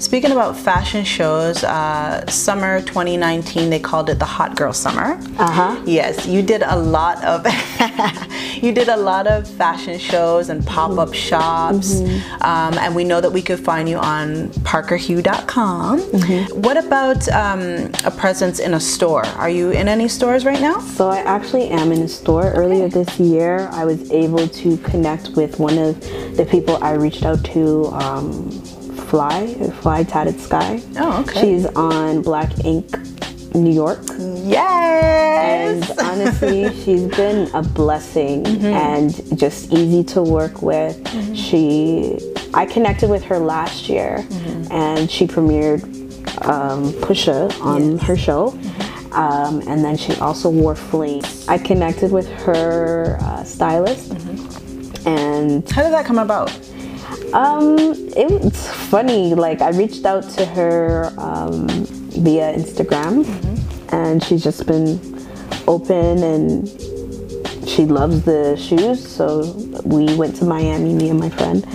Speaking 0.00 0.30
about 0.30 0.56
fashion 0.56 1.04
shows, 1.04 1.64
uh, 1.64 2.24
summer 2.28 2.80
2019, 2.82 3.68
they 3.68 3.80
called 3.80 4.08
it 4.08 4.18
the 4.20 4.24
Hot 4.24 4.54
Girl 4.56 4.72
Summer. 4.72 5.18
uh 5.38 5.50
huh. 5.50 5.82
Yes, 5.86 6.24
you 6.26 6.40
did 6.40 6.62
a 6.62 6.76
lot 6.78 7.22
of 7.24 7.44
you 8.62 8.72
did 8.72 8.88
a 8.88 8.96
lot 8.96 9.26
of 9.26 9.48
fashion 9.48 9.98
shows 9.98 10.50
and 10.50 10.64
pop-up 10.64 11.12
shops, 11.14 12.00
um, 12.42 12.74
and 12.78 12.94
we 12.94 13.02
know 13.02 13.20
that 13.20 13.30
we 13.30 13.42
could 13.42 13.58
find 13.58 13.88
you 13.88 13.96
on 13.98 14.48
parkerhue.com. 14.62 15.98
What 16.62 16.76
about 16.76 17.28
um, 17.30 17.90
a 18.04 18.10
presence 18.10 18.60
in 18.60 18.74
a 18.74 18.80
store? 18.80 19.26
Are 19.36 19.50
you 19.50 19.72
in 19.72 19.88
any 19.88 20.06
stores 20.08 20.44
right 20.44 20.60
now? 20.60 20.78
So 20.80 21.08
I 21.08 21.18
actually 21.18 21.68
am 21.70 21.90
in 21.90 22.02
a 22.02 22.08
store. 22.08 22.52
Earlier 22.52 22.88
this 22.88 23.18
year, 23.18 23.68
I 23.72 23.84
was 23.84 24.10
able 24.12 24.46
to 24.46 24.76
connect 24.78 25.30
with 25.30 25.58
one 25.58 25.76
of 25.76 26.00
the 26.36 26.46
people 26.48 26.82
I 26.82 26.92
reached 26.92 27.24
out 27.24 27.44
to, 27.46 27.86
um, 27.86 28.50
Fly, 29.08 29.54
Fly 29.80 30.02
Tatted 30.04 30.38
Sky. 30.40 30.80
Oh, 30.96 31.22
okay. 31.22 31.40
She's 31.40 31.66
on 31.66 32.20
Black 32.22 32.64
Ink, 32.64 32.86
New 33.54 33.72
York. 33.72 34.00
Yes. 34.18 35.90
And 35.90 36.00
honestly, 36.00 36.72
she's 36.84 37.06
been 37.16 37.50
a 37.54 37.62
blessing 37.62 38.46
and 38.64 39.10
just 39.38 39.72
easy 39.72 40.04
to 40.04 40.22
work 40.22 40.60
with. 40.62 40.96
She, 41.34 42.18
I 42.52 42.66
connected 42.66 43.08
with 43.08 43.24
her 43.24 43.38
last 43.38 43.88
year, 43.88 44.26
and 44.70 45.10
she 45.10 45.26
premiered 45.26 45.82
um, 46.46 46.92
Pusha 47.02 47.50
on 47.62 47.98
her 47.98 48.16
show. 48.16 48.48
Um, 49.12 49.62
and 49.66 49.82
then 49.82 49.96
she 49.96 50.14
also 50.16 50.50
wore 50.50 50.74
Fling. 50.76 51.22
I 51.48 51.56
connected 51.56 52.12
with 52.12 52.28
her 52.42 53.16
uh, 53.22 53.42
stylist, 53.42 54.12
and 55.06 55.66
How 55.70 55.82
did 55.82 55.92
that 55.92 56.04
come 56.04 56.18
about? 56.18 56.50
Um, 57.32 57.76
it's 58.16 58.68
funny. 58.88 59.34
Like 59.34 59.60
I 59.60 59.70
reached 59.70 60.04
out 60.04 60.28
to 60.30 60.44
her 60.46 61.12
um, 61.18 61.68
via 61.68 62.54
Instagram, 62.54 63.26
and 63.92 64.22
she's 64.22 64.42
just 64.42 64.66
been 64.66 64.98
open 65.66 66.22
and 66.22 66.68
she 67.68 67.84
loves 67.84 68.24
the 68.24 68.56
shoes. 68.56 69.06
So 69.06 69.52
we 69.84 70.14
went 70.16 70.36
to 70.36 70.44
Miami, 70.44 70.94
me 70.94 71.10
and 71.10 71.20
my 71.20 71.30
friend, 71.30 71.66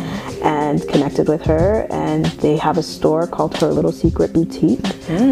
and 0.44 0.88
connected 0.90 1.28
with 1.28 1.42
her. 1.44 1.88
And 1.90 2.26
they 2.44 2.58
have 2.58 2.78
a 2.78 2.84
store 2.84 3.26
called 3.28 3.58
Her 3.58 3.68
Little 3.68 3.92
Secret 3.92 4.34
Boutique 4.34 4.86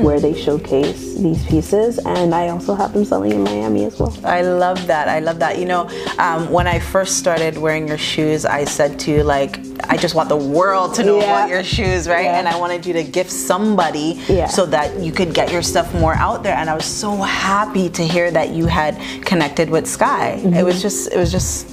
where 0.03 0.19
they 0.19 0.33
showcase 0.33 1.15
these 1.15 1.45
pieces. 1.47 1.99
And 1.99 2.33
I 2.33 2.49
also 2.49 2.73
have 2.75 2.93
them 2.93 3.05
selling 3.05 3.31
in 3.31 3.43
Miami 3.43 3.85
as 3.85 3.99
well. 3.99 4.17
I 4.23 4.41
love 4.41 4.87
that. 4.87 5.07
I 5.07 5.19
love 5.19 5.39
that. 5.39 5.59
You 5.59 5.65
know, 5.65 5.89
um, 6.17 6.49
when 6.51 6.67
I 6.67 6.79
first 6.79 7.17
started 7.17 7.57
wearing 7.57 7.87
your 7.87 7.97
shoes, 7.97 8.45
I 8.45 8.65
said 8.65 8.99
to 9.01 9.11
you, 9.11 9.23
like, 9.23 9.59
I 9.89 9.97
just 9.97 10.15
want 10.15 10.29
the 10.29 10.37
world 10.37 10.95
to 10.95 11.03
know 11.03 11.17
Yeah. 11.19 11.23
about 11.23 11.49
your 11.49 11.63
shoes, 11.63 12.07
right? 12.07 12.25
Yeah. 12.25 12.39
And 12.39 12.47
I 12.47 12.57
wanted 12.57 12.85
you 12.85 12.93
to 12.93 13.03
gift 13.03 13.31
somebody 13.31 14.19
Yeah. 14.27 14.47
so 14.47 14.65
that 14.67 14.99
you 14.99 15.11
could 15.11 15.33
get 15.33 15.51
your 15.51 15.61
stuff 15.61 15.93
more 15.93 16.13
out 16.15 16.43
there. 16.43 16.55
And 16.55 16.69
I 16.69 16.75
was 16.75 16.85
so 16.85 17.15
happy 17.17 17.89
to 17.89 18.03
hear 18.07 18.31
that 18.31 18.49
you 18.51 18.65
had 18.67 18.97
connected 19.25 19.69
with 19.69 19.87
Sky. 19.87 20.39
It 20.43 20.63
was 20.63 20.81
just, 20.81 21.11
it 21.11 21.17
was 21.17 21.31
just. 21.31 21.67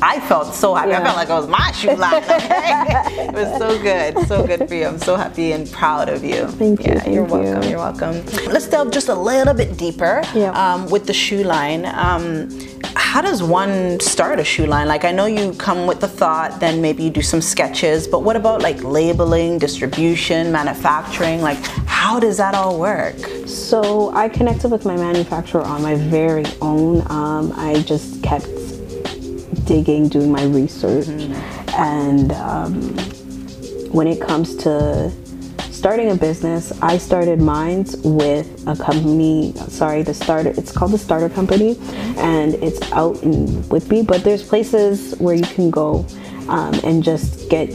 I 0.00 0.20
felt 0.20 0.54
so 0.54 0.74
happy. 0.74 0.92
I 0.92 0.96
Mm-hmm. 0.98 1.04
Felt 1.06 1.16
like 1.16 1.28
it 1.28 1.32
was 1.32 1.48
my 1.48 1.72
shoe 1.72 1.94
line. 2.04 2.22
Okay? 2.22 3.24
it 3.28 3.34
was 3.34 3.58
so 3.58 3.80
good, 3.82 4.26
so 4.26 4.46
good 4.46 4.68
for 4.68 4.74
you. 4.74 4.86
I'm 4.86 4.98
so 4.98 5.16
happy 5.16 5.52
and 5.52 5.70
proud 5.70 6.08
of 6.08 6.24
you. 6.24 6.46
Thank 6.46 6.84
you, 6.86 6.92
Yeah, 6.92 7.08
you're 7.08 7.26
thank 7.28 7.44
you. 7.44 7.52
welcome. 7.52 7.70
You're 7.70 7.78
welcome. 7.78 8.52
Let's 8.52 8.68
delve 8.68 8.90
just 8.92 9.08
a 9.08 9.14
little 9.14 9.54
bit 9.54 9.76
deeper 9.76 10.22
Yeah. 10.34 10.50
um, 10.52 10.86
with 10.88 11.06
the 11.06 11.12
shoe 11.12 11.42
line. 11.44 11.86
Um, 11.86 12.48
how 12.94 13.20
does 13.22 13.42
one 13.42 13.98
start 14.00 14.38
a 14.40 14.44
shoe 14.44 14.66
line? 14.66 14.86
Like, 14.88 15.04
I 15.04 15.12
know 15.12 15.26
you 15.26 15.52
come 15.54 15.86
with 15.86 16.00
the 16.00 16.08
thought, 16.08 16.60
then 16.60 16.80
maybe 16.82 17.02
you 17.04 17.10
do 17.10 17.22
some 17.22 17.40
sketches, 17.40 18.06
but 18.06 18.22
what 18.22 18.36
about 18.36 18.60
like 18.62 18.82
labeling, 18.82 19.58
distribution, 19.58 20.52
manufacturing? 20.52 21.40
Like, 21.40 21.58
how 21.86 22.18
does 22.20 22.36
that 22.36 22.54
all 22.54 22.78
work? 22.78 23.16
So 23.46 24.10
I 24.14 24.28
connected 24.28 24.70
with 24.70 24.84
my 24.84 24.96
manufacturer 24.96 25.62
on 25.62 25.82
my 25.82 25.94
very 25.94 26.44
own. 26.60 27.00
Um, 27.10 27.52
I 27.56 27.82
just 27.82 28.22
kept 28.22 28.46
digging, 29.64 30.08
doing 30.08 30.30
my 30.30 30.44
research, 30.44 31.08
and 31.76 32.32
um, 32.32 32.74
when 33.92 34.06
it 34.06 34.20
comes 34.20 34.54
to 34.56 35.10
starting 35.70 36.10
a 36.10 36.14
business, 36.14 36.72
I 36.82 36.98
started 36.98 37.40
mine 37.40 37.86
with 38.02 38.66
a 38.66 38.74
company. 38.74 39.52
Sorry, 39.68 40.02
the 40.02 40.14
starter. 40.14 40.50
It's 40.50 40.72
called 40.72 40.92
the 40.92 40.98
Starter 40.98 41.28
Company, 41.28 41.78
and 42.16 42.54
it's 42.54 42.80
out 42.92 43.22
in 43.22 43.62
Whitby. 43.68 44.02
But 44.02 44.24
there's 44.24 44.42
places 44.42 45.14
where 45.18 45.34
you 45.34 45.44
can 45.44 45.70
go 45.70 46.04
um, 46.48 46.74
and 46.82 47.02
just 47.02 47.48
get 47.48 47.70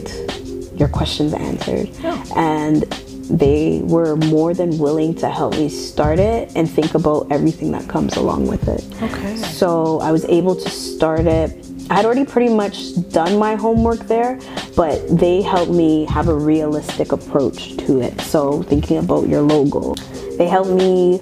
your 0.76 0.90
questions 0.90 1.34
answered, 1.34 1.90
and 2.36 2.84
they 3.30 3.80
were 3.84 4.18
more 4.18 4.54
than 4.54 4.78
willing 4.78 5.16
to 5.16 5.30
help 5.30 5.54
me 5.54 5.70
start 5.70 6.20
it 6.20 6.52
and 6.56 6.70
think 6.70 6.94
about 6.94 7.32
everything 7.32 7.72
that 7.72 7.88
comes 7.88 8.18
along 8.18 8.48
with 8.48 8.68
it. 8.68 8.84
Okay. 9.02 9.38
So 9.38 10.02
I 10.02 10.12
was 10.12 10.26
able 10.26 10.56
to 10.56 10.70
start 10.70 11.26
it. 11.26 11.63
I 11.94 11.98
had 11.98 12.06
already 12.06 12.26
pretty 12.26 12.52
much 12.52 12.96
done 13.12 13.38
my 13.38 13.54
homework 13.54 14.00
there, 14.08 14.40
but 14.76 15.16
they 15.16 15.44
helped 15.44 15.72
me 15.72 16.06
have 16.06 16.28
a 16.28 16.34
realistic 16.34 17.12
approach 17.12 17.78
to 17.86 18.02
it. 18.02 18.20
So 18.22 18.64
thinking 18.64 18.98
about 18.98 19.28
your 19.28 19.42
logo, 19.42 19.94
they 20.40 20.48
helped 20.48 20.72
me 20.72 21.22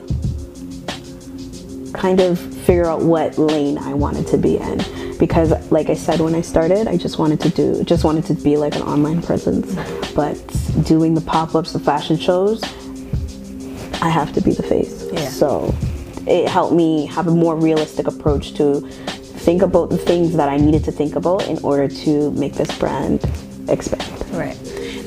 kind 1.91 2.21
of 2.21 2.39
figure 2.39 2.85
out 2.85 3.01
what 3.01 3.37
lane 3.37 3.79
I 3.79 3.93
wanted 3.93 4.27
to 4.27 4.37
be 4.37 4.59
in 4.59 5.17
because 5.17 5.51
like 5.71 5.89
I 5.89 5.93
said 5.93 6.21
when 6.21 6.33
I 6.33 6.41
started 6.41 6.87
I 6.87 6.95
just 6.95 7.19
wanted 7.19 7.41
to 7.41 7.49
do 7.49 7.83
just 7.83 8.05
wanted 8.05 8.25
to 8.27 8.33
be 8.33 8.55
like 8.55 8.75
an 8.75 8.83
online 8.83 9.21
presence 9.21 9.75
but 10.15 10.35
doing 10.85 11.13
the 11.13 11.21
pop-ups 11.21 11.73
the 11.73 11.79
fashion 11.79 12.17
shows 12.17 12.63
I 14.01 14.07
have 14.07 14.31
to 14.33 14.41
be 14.41 14.53
the 14.53 14.63
face 14.63 15.09
Yeah. 15.11 15.27
so 15.27 15.75
it 16.25 16.47
helped 16.47 16.73
me 16.73 17.07
have 17.07 17.27
a 17.27 17.31
more 17.31 17.57
realistic 17.57 18.07
approach 18.07 18.53
to 18.53 18.89
think 19.51 19.63
about 19.63 19.89
the 19.89 19.97
things 19.97 20.33
that 20.37 20.47
I 20.47 20.55
needed 20.55 20.81
to 20.85 20.93
think 20.93 21.17
about 21.17 21.45
in 21.49 21.57
order 21.61 21.89
to 22.05 22.31
make 22.31 22.53
this 22.53 22.71
brand 22.79 23.19
expand 23.67 24.09
Right. 24.31 24.57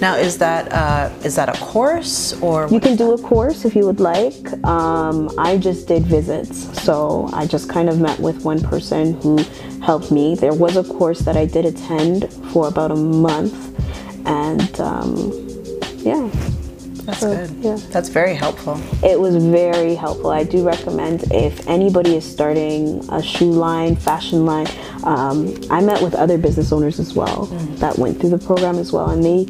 Now, 0.03 0.17
is 0.17 0.37
that 0.37 0.71
uh, 0.71 1.09
is 1.25 1.35
that 1.37 1.49
a 1.49 1.59
course 1.73 2.39
or 2.43 2.69
You 2.69 2.79
can 2.79 2.95
do 2.95 3.15
a 3.15 3.19
course 3.19 3.65
if 3.65 3.75
you 3.75 3.87
would 3.87 4.01
like. 4.01 4.43
Um, 4.63 5.31
I 5.39 5.57
just 5.57 5.89
did 5.89 6.03
visits, 6.05 6.57
so 6.85 7.31
I 7.33 7.47
just 7.47 7.71
kind 7.71 7.89
of 7.89 7.97
met 7.99 8.19
with 8.21 8.45
one 8.45 8.61
person 8.61 9.19
who 9.23 9.39
helped 9.81 10.11
me. 10.11 10.35
There 10.35 10.53
was 10.53 10.77
a 10.77 10.85
course 10.85 11.21
that 11.21 11.39
I 11.39 11.47
did 11.47 11.65
attend 11.65 12.31
for 12.53 12.69
about 12.69 12.91
a 12.91 13.01
month, 13.31 13.57
and 14.27 14.73
um, 14.79 15.33
yeah, 16.11 16.29
That's 17.07 17.21
So, 17.21 17.35
good. 17.37 17.51
yeah. 17.61 17.77
That's 17.91 18.09
very 18.09 18.35
helpful. 18.35 18.81
it 19.05 19.19
was 19.21 19.37
very 19.37 19.95
helpful. 19.95 20.31
I 20.31 20.45
do 20.45 20.65
recommend 20.67 21.25
if 21.33 21.67
anybody 21.69 22.17
is 22.17 22.25
starting 22.25 23.05
a 23.11 23.23
shoe 23.23 23.51
line, 23.51 23.97
fashion 23.97 24.47
line. 24.47 24.67
Um, 25.05 25.55
I 25.71 25.81
met 25.81 26.01
with 26.03 26.15
other 26.15 26.39
business 26.39 26.73
owners 26.73 26.99
as 26.99 27.15
well 27.15 27.47
that 27.79 27.99
went 27.99 28.21
through 28.21 28.31
the 28.31 28.39
program 28.39 28.77
as 28.79 28.93
well, 28.93 29.11
and 29.11 29.23
they 29.25 29.45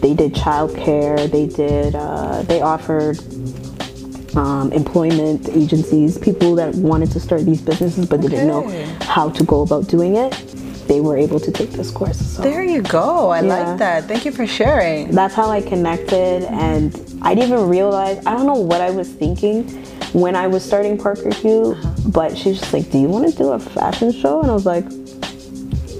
they 0.00 0.14
did 0.14 0.34
childcare. 0.34 1.30
They 1.30 1.46
did 1.46 1.94
uh, 1.94 2.42
they 2.42 2.60
offered 2.62 3.18
um, 4.36 4.72
employment 4.72 5.48
agencies, 5.50 6.18
people 6.18 6.54
that 6.56 6.74
wanted 6.74 7.10
to 7.12 7.20
start 7.20 7.44
these 7.44 7.60
businesses 7.62 8.06
but 8.06 8.20
didn't 8.20 8.48
know 8.48 8.62
how 9.02 9.28
to 9.30 9.44
go 9.44 9.62
about 9.62 9.86
doing 9.88 10.16
it. 10.16 10.32
They 10.86 11.00
were 11.00 11.16
able 11.16 11.40
to 11.40 11.50
take 11.50 11.70
this 11.70 11.90
course. 11.90 12.18
So 12.18 12.42
There 12.42 12.62
you 12.62 12.82
go. 12.82 13.30
I 13.30 13.40
Yeah. 13.40 13.56
like 13.56 13.78
that. 13.78 14.04
Thank 14.04 14.24
you 14.24 14.32
for 14.32 14.46
sharing. 14.46 15.10
that's 15.10 15.34
how 15.34 15.50
I 15.50 15.60
connected, 15.62 16.44
and 16.44 16.94
I 17.22 17.34
didn't 17.34 17.52
even 17.52 17.68
realize. 17.68 18.18
I 18.26 18.32
don't 18.34 18.46
know 18.46 18.54
what 18.70 18.80
I 18.80 18.90
was 18.90 19.08
thinking 19.08 19.64
when 20.12 20.36
I 20.36 20.46
was 20.46 20.62
starting 20.64 20.96
Parker 20.98 21.32
Hue, 21.34 21.72
uh-huh. 21.72 21.90
but 22.12 22.36
she's 22.36 22.60
just 22.60 22.72
like, 22.72 22.90
"Do 22.90 22.98
you 22.98 23.08
want 23.08 23.30
to 23.30 23.36
do 23.36 23.50
a 23.52 23.58
fashion 23.58 24.12
show?" 24.12 24.40
And 24.42 24.50
I 24.50 24.54
was 24.54 24.66
like, 24.66 24.84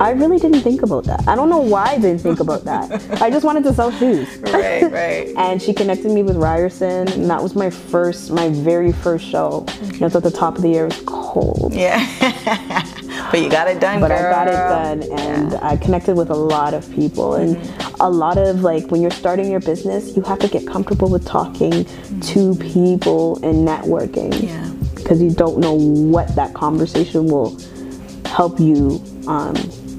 "I 0.00 0.10
really 0.10 0.38
didn't 0.38 0.60
think 0.60 0.82
about 0.82 1.04
that. 1.04 1.26
I 1.26 1.34
don't 1.34 1.48
know 1.48 1.60
why 1.60 1.84
I 1.96 1.98
didn't 1.98 2.20
think 2.20 2.40
about 2.40 2.64
that. 2.64 2.90
I 3.22 3.30
just 3.30 3.44
wanted 3.44 3.64
to 3.64 3.72
sell 3.74 3.90
shoes." 3.90 4.28
Right, 4.54 4.90
right. 4.92 5.28
and 5.44 5.60
she 5.62 5.72
connected 5.72 6.10
me 6.12 6.22
with 6.22 6.36
Ryerson, 6.36 7.08
and 7.08 7.28
that 7.30 7.42
was 7.42 7.54
my 7.56 7.70
first, 7.70 8.30
my 8.30 8.48
very 8.50 8.92
first 8.92 9.24
show. 9.26 9.64
And 9.82 9.94
it 9.94 10.00
was 10.00 10.14
at 10.16 10.22
the 10.22 10.30
top 10.30 10.56
of 10.56 10.62
the 10.62 10.68
year. 10.68 10.84
It 10.86 10.92
was 10.94 11.02
cold. 11.06 11.72
Yeah. 11.74 11.98
but 13.34 13.42
you 13.42 13.50
got 13.50 13.66
it 13.66 13.80
done, 13.80 13.98
but 14.00 14.08
girl. 14.08 14.18
I 14.18 14.30
got 14.30 14.46
it 15.00 15.08
done 15.08 15.18
and 15.18 15.54
I 15.54 15.76
connected 15.76 16.16
with 16.16 16.30
a 16.30 16.36
lot 16.36 16.72
of 16.72 16.88
people 16.94 17.34
and 17.34 17.56
a 17.98 18.08
lot 18.08 18.38
of 18.38 18.60
like 18.60 18.92
when 18.92 19.02
you're 19.02 19.10
starting 19.10 19.50
your 19.50 19.58
business 19.58 20.14
you 20.16 20.22
have 20.22 20.38
to 20.38 20.46
get 20.46 20.68
comfortable 20.68 21.10
with 21.10 21.26
talking 21.26 21.84
to 22.20 22.54
people 22.54 23.42
and 23.44 23.66
networking 23.66 24.40
Yeah. 24.40 24.70
because 24.94 25.20
you 25.20 25.30
don't 25.30 25.58
know 25.58 25.74
what 25.74 26.32
that 26.36 26.54
conversation 26.54 27.26
will 27.26 27.58
help 28.24 28.60
you 28.60 29.02
um, 29.26 29.56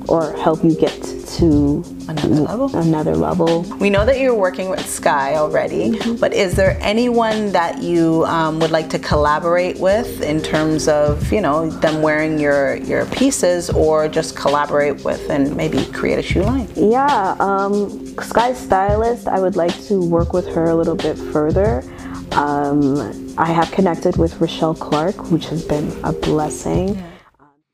or 0.08 0.32
help 0.38 0.63
you 0.63 0.74
get 0.74 0.94
to 1.39 1.84
Another 2.08 2.36
level. 2.36 2.75
another 2.77 3.15
level 3.15 3.63
We 3.80 3.89
know 3.89 4.06
that 4.06 4.20
you're 4.20 4.36
working 4.48 4.70
with 4.70 4.86
Sky 4.88 5.36
already, 5.36 5.92
Mm-hmm. 5.92 6.15
but 6.24 6.34
is 6.34 6.54
there 6.56 6.77
anyone 6.82 7.51
that 7.51 7.82
you 7.82 8.24
um, 8.25 8.60
would 8.60 8.72
like 8.72 8.89
to 8.92 9.00
collaborate 9.00 9.77
with 9.80 10.22
in 10.22 10.42
terms 10.42 10.88
of, 10.88 11.32
you 11.32 11.42
know, 11.42 11.70
them 11.70 12.01
wearing 12.01 12.39
your 12.39 12.75
your 12.92 13.06
pieces, 13.08 13.70
or 13.70 14.08
just 14.08 14.36
collaborate 14.36 15.04
with 15.04 15.30
and 15.30 15.56
maybe 15.56 15.86
create 16.00 16.20
a 16.20 16.22
shoe 16.24 16.44
line? 16.44 16.68
Yeah, 16.75 17.36
um, 17.39 17.74
Sky 18.32 18.54
Stylist, 18.54 19.27
I 19.27 19.39
would 19.39 19.56
like 19.56 19.75
to 19.89 19.96
work 20.18 20.32
with 20.34 20.48
her 20.56 20.65
a 20.65 20.75
little 20.75 20.96
bit 21.08 21.18
further. 21.34 21.84
Um, 22.34 23.34
I 23.38 23.48
have 23.60 23.72
connected 23.72 24.18
with 24.18 24.39
Rochelle 24.42 24.75
Clark, 24.75 25.32
which 25.32 25.46
has 25.48 25.63
been 25.65 25.88
a 26.04 26.12
blessing. 26.13 27.01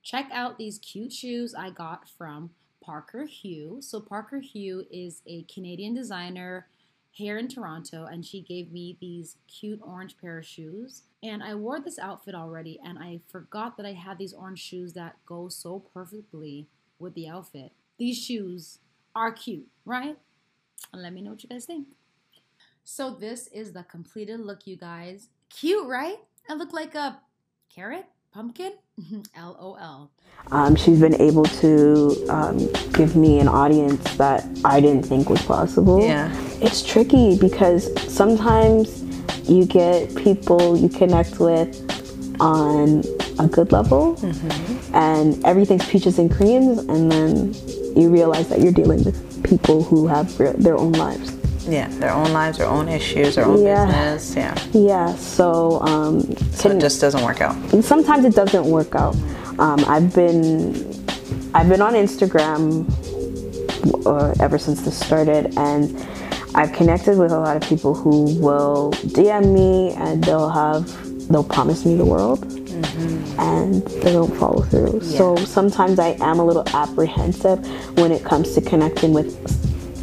check 0.03 0.27
out 0.33 0.57
these 0.57 0.77
cute 0.79 1.11
shoes 1.13 1.53
I 1.55 1.69
got 1.69 2.07
from 2.17 2.51
Parker 2.91 3.23
Hue. 3.23 3.77
So, 3.79 4.01
Parker 4.01 4.41
Hue 4.41 4.85
is 4.91 5.21
a 5.25 5.43
Canadian 5.43 5.93
designer 5.93 6.67
here 7.09 7.37
in 7.37 7.47
Toronto, 7.47 8.03
and 8.03 8.25
she 8.25 8.41
gave 8.41 8.69
me 8.69 8.97
these 8.99 9.37
cute 9.47 9.79
orange 9.81 10.17
pair 10.17 10.39
of 10.39 10.45
shoes. 10.45 11.03
And 11.23 11.41
I 11.41 11.55
wore 11.55 11.79
this 11.79 11.97
outfit 11.97 12.35
already, 12.35 12.81
and 12.83 12.99
I 12.99 13.21
forgot 13.29 13.77
that 13.77 13.85
I 13.85 13.93
had 13.93 14.17
these 14.17 14.33
orange 14.33 14.59
shoes 14.59 14.91
that 14.91 15.15
go 15.25 15.47
so 15.47 15.79
perfectly 15.93 16.67
with 16.99 17.13
the 17.13 17.29
outfit. 17.29 17.71
These 17.97 18.21
shoes 18.21 18.79
are 19.15 19.31
cute, 19.31 19.67
right? 19.85 20.17
Let 20.93 21.13
me 21.13 21.21
know 21.21 21.31
what 21.31 21.43
you 21.43 21.49
guys 21.49 21.63
think. 21.63 21.87
So, 22.83 23.09
this 23.09 23.47
is 23.53 23.71
the 23.71 23.83
completed 23.83 24.41
look, 24.41 24.67
you 24.67 24.75
guys. 24.75 25.29
Cute, 25.49 25.87
right? 25.87 26.17
I 26.49 26.55
look 26.55 26.73
like 26.73 26.93
a 26.95 27.21
carrot, 27.73 28.07
pumpkin, 28.31 28.71
LOL. 29.37 30.09
Um, 30.51 30.75
she's 30.75 30.99
been 30.99 31.19
able 31.21 31.43
to 31.43 32.25
um, 32.29 32.57
give 32.93 33.15
me 33.15 33.39
an 33.39 33.47
audience 33.47 34.01
that 34.15 34.45
I 34.63 34.79
didn't 34.79 35.03
think 35.03 35.29
was 35.29 35.41
possible. 35.41 36.01
Yeah. 36.03 36.31
It's 36.61 36.81
tricky 36.81 37.37
because 37.37 37.91
sometimes 38.11 39.03
you 39.49 39.65
get 39.65 40.15
people 40.15 40.77
you 40.77 40.89
connect 40.89 41.39
with 41.39 41.77
on 42.39 43.03
a 43.39 43.47
good 43.47 43.71
level 43.71 44.17
and 44.93 45.43
everything's 45.45 45.87
peaches 45.87 46.17
and 46.17 46.31
creams, 46.31 46.79
and 46.79 47.11
then 47.11 47.53
you 47.95 48.09
realize 48.09 48.47
that 48.49 48.61
you're 48.61 48.73
dealing 48.73 49.03
with 49.03 49.43
people 49.43 49.83
who 49.83 50.07
have 50.07 50.37
their 50.37 50.53
their 50.53 50.77
own 50.77 50.93
lives. 50.93 51.40
Yeah, 51.67 51.87
their 51.99 52.11
own 52.11 52.31
lives, 52.33 52.57
their 52.57 52.67
own 52.67 52.87
issues, 52.89 53.35
their 53.35 53.45
own 53.45 53.61
Yeah. 53.63 53.85
business. 53.85 54.35
Yeah. 54.35 54.55
Yeah, 54.73 55.15
so 55.15 55.79
um, 55.81 56.21
So 56.53 56.69
can- 56.69 56.77
it 56.77 56.81
just 56.81 56.99
doesn't 57.01 57.23
work 57.23 57.41
out. 57.41 57.55
and 57.73 57.83
sometimes 57.85 58.25
it 58.25 58.33
doesn't 58.35 58.65
work 58.65 58.95
out. 58.95 59.15
Um, 59.59 59.83
I've 59.87 60.13
been 60.13 60.75
I've 61.53 61.69
been 61.69 61.81
on 61.81 61.93
Instagram 61.93 62.85
uh, 64.05 64.33
ever 64.39 64.57
since 64.57 64.81
this 64.81 64.97
started, 64.97 65.53
and 65.57 65.95
I've 66.55 66.71
connected 66.73 67.17
with 67.17 67.31
a 67.31 67.39
lot 67.39 67.55
of 67.57 67.63
people 67.63 67.93
who 67.93 68.35
will 68.39 68.91
DM 69.07 69.53
me 69.53 69.91
and 69.93 70.23
they'll 70.23 70.49
have 70.49 70.83
they'll 71.29 71.43
promise 71.43 71.85
me 71.85 71.95
the 71.95 72.05
world. 72.05 72.43
And 73.37 73.83
they 74.01 74.11
don't 74.13 74.35
follow 74.37 74.61
through. 74.63 75.01
So 75.01 75.35
sometimes 75.35 75.99
I 75.99 76.17
am 76.19 76.39
a 76.39 76.45
little 76.45 76.63
apprehensive 76.73 77.59
when 77.97 78.11
it 78.11 78.23
comes 78.23 78.53
to 78.55 78.61
connecting 78.61 79.13
with 79.13 79.29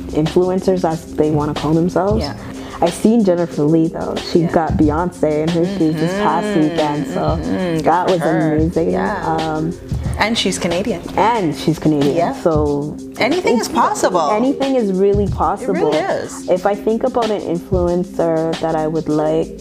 influencers, 0.08 0.84
as 0.88 1.14
they 1.16 1.30
want 1.30 1.54
to 1.54 1.60
call 1.60 1.72
themselves. 1.74 2.22
Yeah. 2.22 2.36
I 2.80 2.90
seen 2.90 3.24
Jennifer 3.24 3.62
Lee 3.64 3.88
though. 3.88 4.14
She 4.16 4.44
got 4.44 4.72
Beyonce 4.74 5.42
in 5.42 5.48
her 5.48 5.64
shoes 5.78 5.94
this 5.94 6.12
past 6.22 6.46
weekend, 6.56 7.06
so 7.08 7.36
that 7.82 8.08
was 8.08 8.20
her. 8.20 8.54
amazing. 8.56 8.92
Yeah. 8.92 9.24
Um, 9.26 9.72
And 10.20 10.36
she's 10.38 10.58
Canadian. 10.58 11.00
and 11.16 11.54
she's 11.56 11.78
Canadian, 11.78 12.14
Yeah. 12.16 12.32
so 12.40 12.96
Anything 13.18 13.58
is 13.58 13.68
possible. 13.68 14.30
anything 14.30 14.76
is 14.76 14.92
really 14.92 15.26
possible. 15.28 15.74
It 15.74 15.78
really 15.80 15.98
is. 15.98 16.48
If 16.48 16.66
I 16.66 16.74
think 16.76 17.02
about 17.02 17.30
an 17.30 17.40
influencer 17.42 18.56
that 18.60 18.74
I 18.76 18.86
would 18.86 19.08
like 19.08 19.58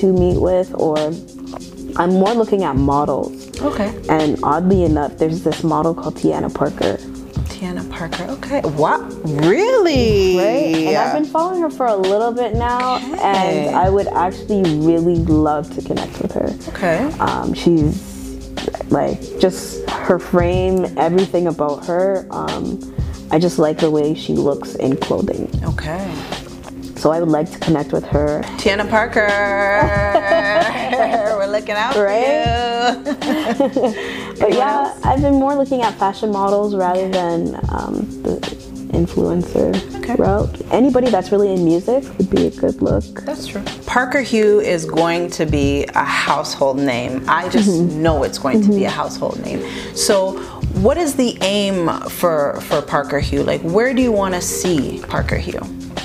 to 0.00 0.12
meet 0.12 0.38
with, 0.38 0.70
or 0.74 0.98
I'm 1.96 2.10
more 2.12 2.34
looking 2.34 2.64
at 2.64 2.76
models. 2.76 3.32
Okay. 3.62 3.90
And 4.10 4.38
oddly 4.42 4.84
enough, 4.84 5.16
there's 5.16 5.42
this 5.42 5.64
model 5.64 5.94
called 5.94 6.16
Tiana 6.16 6.52
Parker. 6.52 6.98
Parker. 7.98 8.24
Okay. 8.24 8.60
What? 8.60 9.00
Really? 9.24 10.36
Right? 10.36 10.74
And 10.86 10.96
I've 10.96 11.14
been 11.20 11.30
following 11.30 11.60
her 11.62 11.70
for 11.70 11.86
a 11.86 11.96
little 11.96 12.32
bit 12.32 12.54
now, 12.54 12.98
and 12.98 13.74
I 13.74 13.90
would 13.90 14.06
actually 14.08 14.62
really 14.78 15.16
love 15.16 15.68
to 15.74 15.82
connect 15.82 16.20
with 16.22 16.32
her. 16.32 16.54
Okay. 16.68 16.98
Um, 17.18 17.52
she's 17.54 18.48
like 18.90 19.20
just 19.40 19.88
her 19.90 20.18
frame, 20.20 20.86
everything 20.96 21.48
about 21.48 21.84
her. 21.86 22.26
Um, 22.30 22.78
I 23.32 23.38
just 23.40 23.58
like 23.58 23.78
the 23.78 23.90
way 23.90 24.14
she 24.14 24.34
looks 24.34 24.76
in 24.76 24.96
clothing. 24.96 25.50
Okay. 25.64 26.14
So 26.96 27.10
I 27.10 27.20
would 27.20 27.28
like 27.28 27.50
to 27.52 27.58
connect 27.58 27.92
with 27.92 28.04
her. 28.06 28.42
Tiana 28.58 28.88
Parker. 28.88 29.26
We're 31.38 31.46
looking 31.46 31.74
out 31.76 31.94
Right? 31.96 32.96
for 33.04 33.86
you. 33.86 34.27
But 34.38 34.54
yeah, 34.54 34.96
I've 35.04 35.20
been 35.20 35.34
more 35.34 35.54
looking 35.54 35.82
at 35.82 35.94
fashion 35.98 36.30
models 36.30 36.74
rather 36.74 37.08
than 37.08 37.56
um, 37.70 38.06
the 38.22 38.38
influencer 38.92 39.74
Okay. 39.98 40.14
route. 40.14 40.60
Anybody 40.72 41.10
that's 41.10 41.30
really 41.32 41.52
in 41.52 41.64
music 41.64 42.04
would 42.16 42.30
be 42.30 42.46
a 42.46 42.50
good 42.50 42.80
look. 42.80 43.04
That's 43.24 43.46
true. 43.46 43.62
Parker 43.84 44.20
Hue 44.22 44.60
is 44.60 44.84
going 44.86 45.28
to 45.32 45.44
be 45.44 45.84
a 45.94 46.04
household 46.04 46.78
name. 46.78 47.22
I 47.28 47.48
just 47.48 47.68
Mm-hmm. 47.68 48.02
know 48.02 48.22
it's 48.22 48.38
going 48.38 48.62
to 48.62 48.68
be 48.68 48.84
a 48.84 48.90
household 48.90 49.42
name. 49.44 49.62
So, 49.94 50.38
what 50.80 50.96
is 50.96 51.16
the 51.16 51.36
aim 51.42 51.88
for 52.08 52.58
for 52.62 52.80
Parker 52.80 53.18
Hue? 53.18 53.42
Like, 53.42 53.60
where 53.62 53.92
do 53.92 54.00
you 54.00 54.12
want 54.12 54.34
to 54.34 54.40
see 54.40 55.02
Parker 55.08 55.36
Hue? 55.36 55.60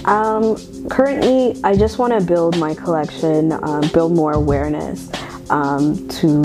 Um, 0.05 0.57
currently, 0.89 1.55
I 1.63 1.75
just 1.77 1.97
want 1.99 2.11
to 2.19 2.25
build 2.25 2.57
my 2.57 2.73
collection, 2.73 3.53
um, 3.63 3.81
build 3.93 4.13
more 4.13 4.33
awareness 4.33 5.09
um, 5.49 6.05
to 6.09 6.41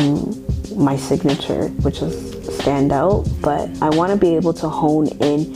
my 0.79 0.97
signature, 0.97 1.69
which 1.83 2.01
is 2.03 2.15
stand 2.61 2.93
out. 2.93 3.27
But 3.43 3.71
I 3.83 3.91
want 3.91 4.11
to 4.13 4.17
be 4.17 4.35
able 4.37 4.53
to 4.55 4.69
hone 4.69 5.09
in 5.21 5.55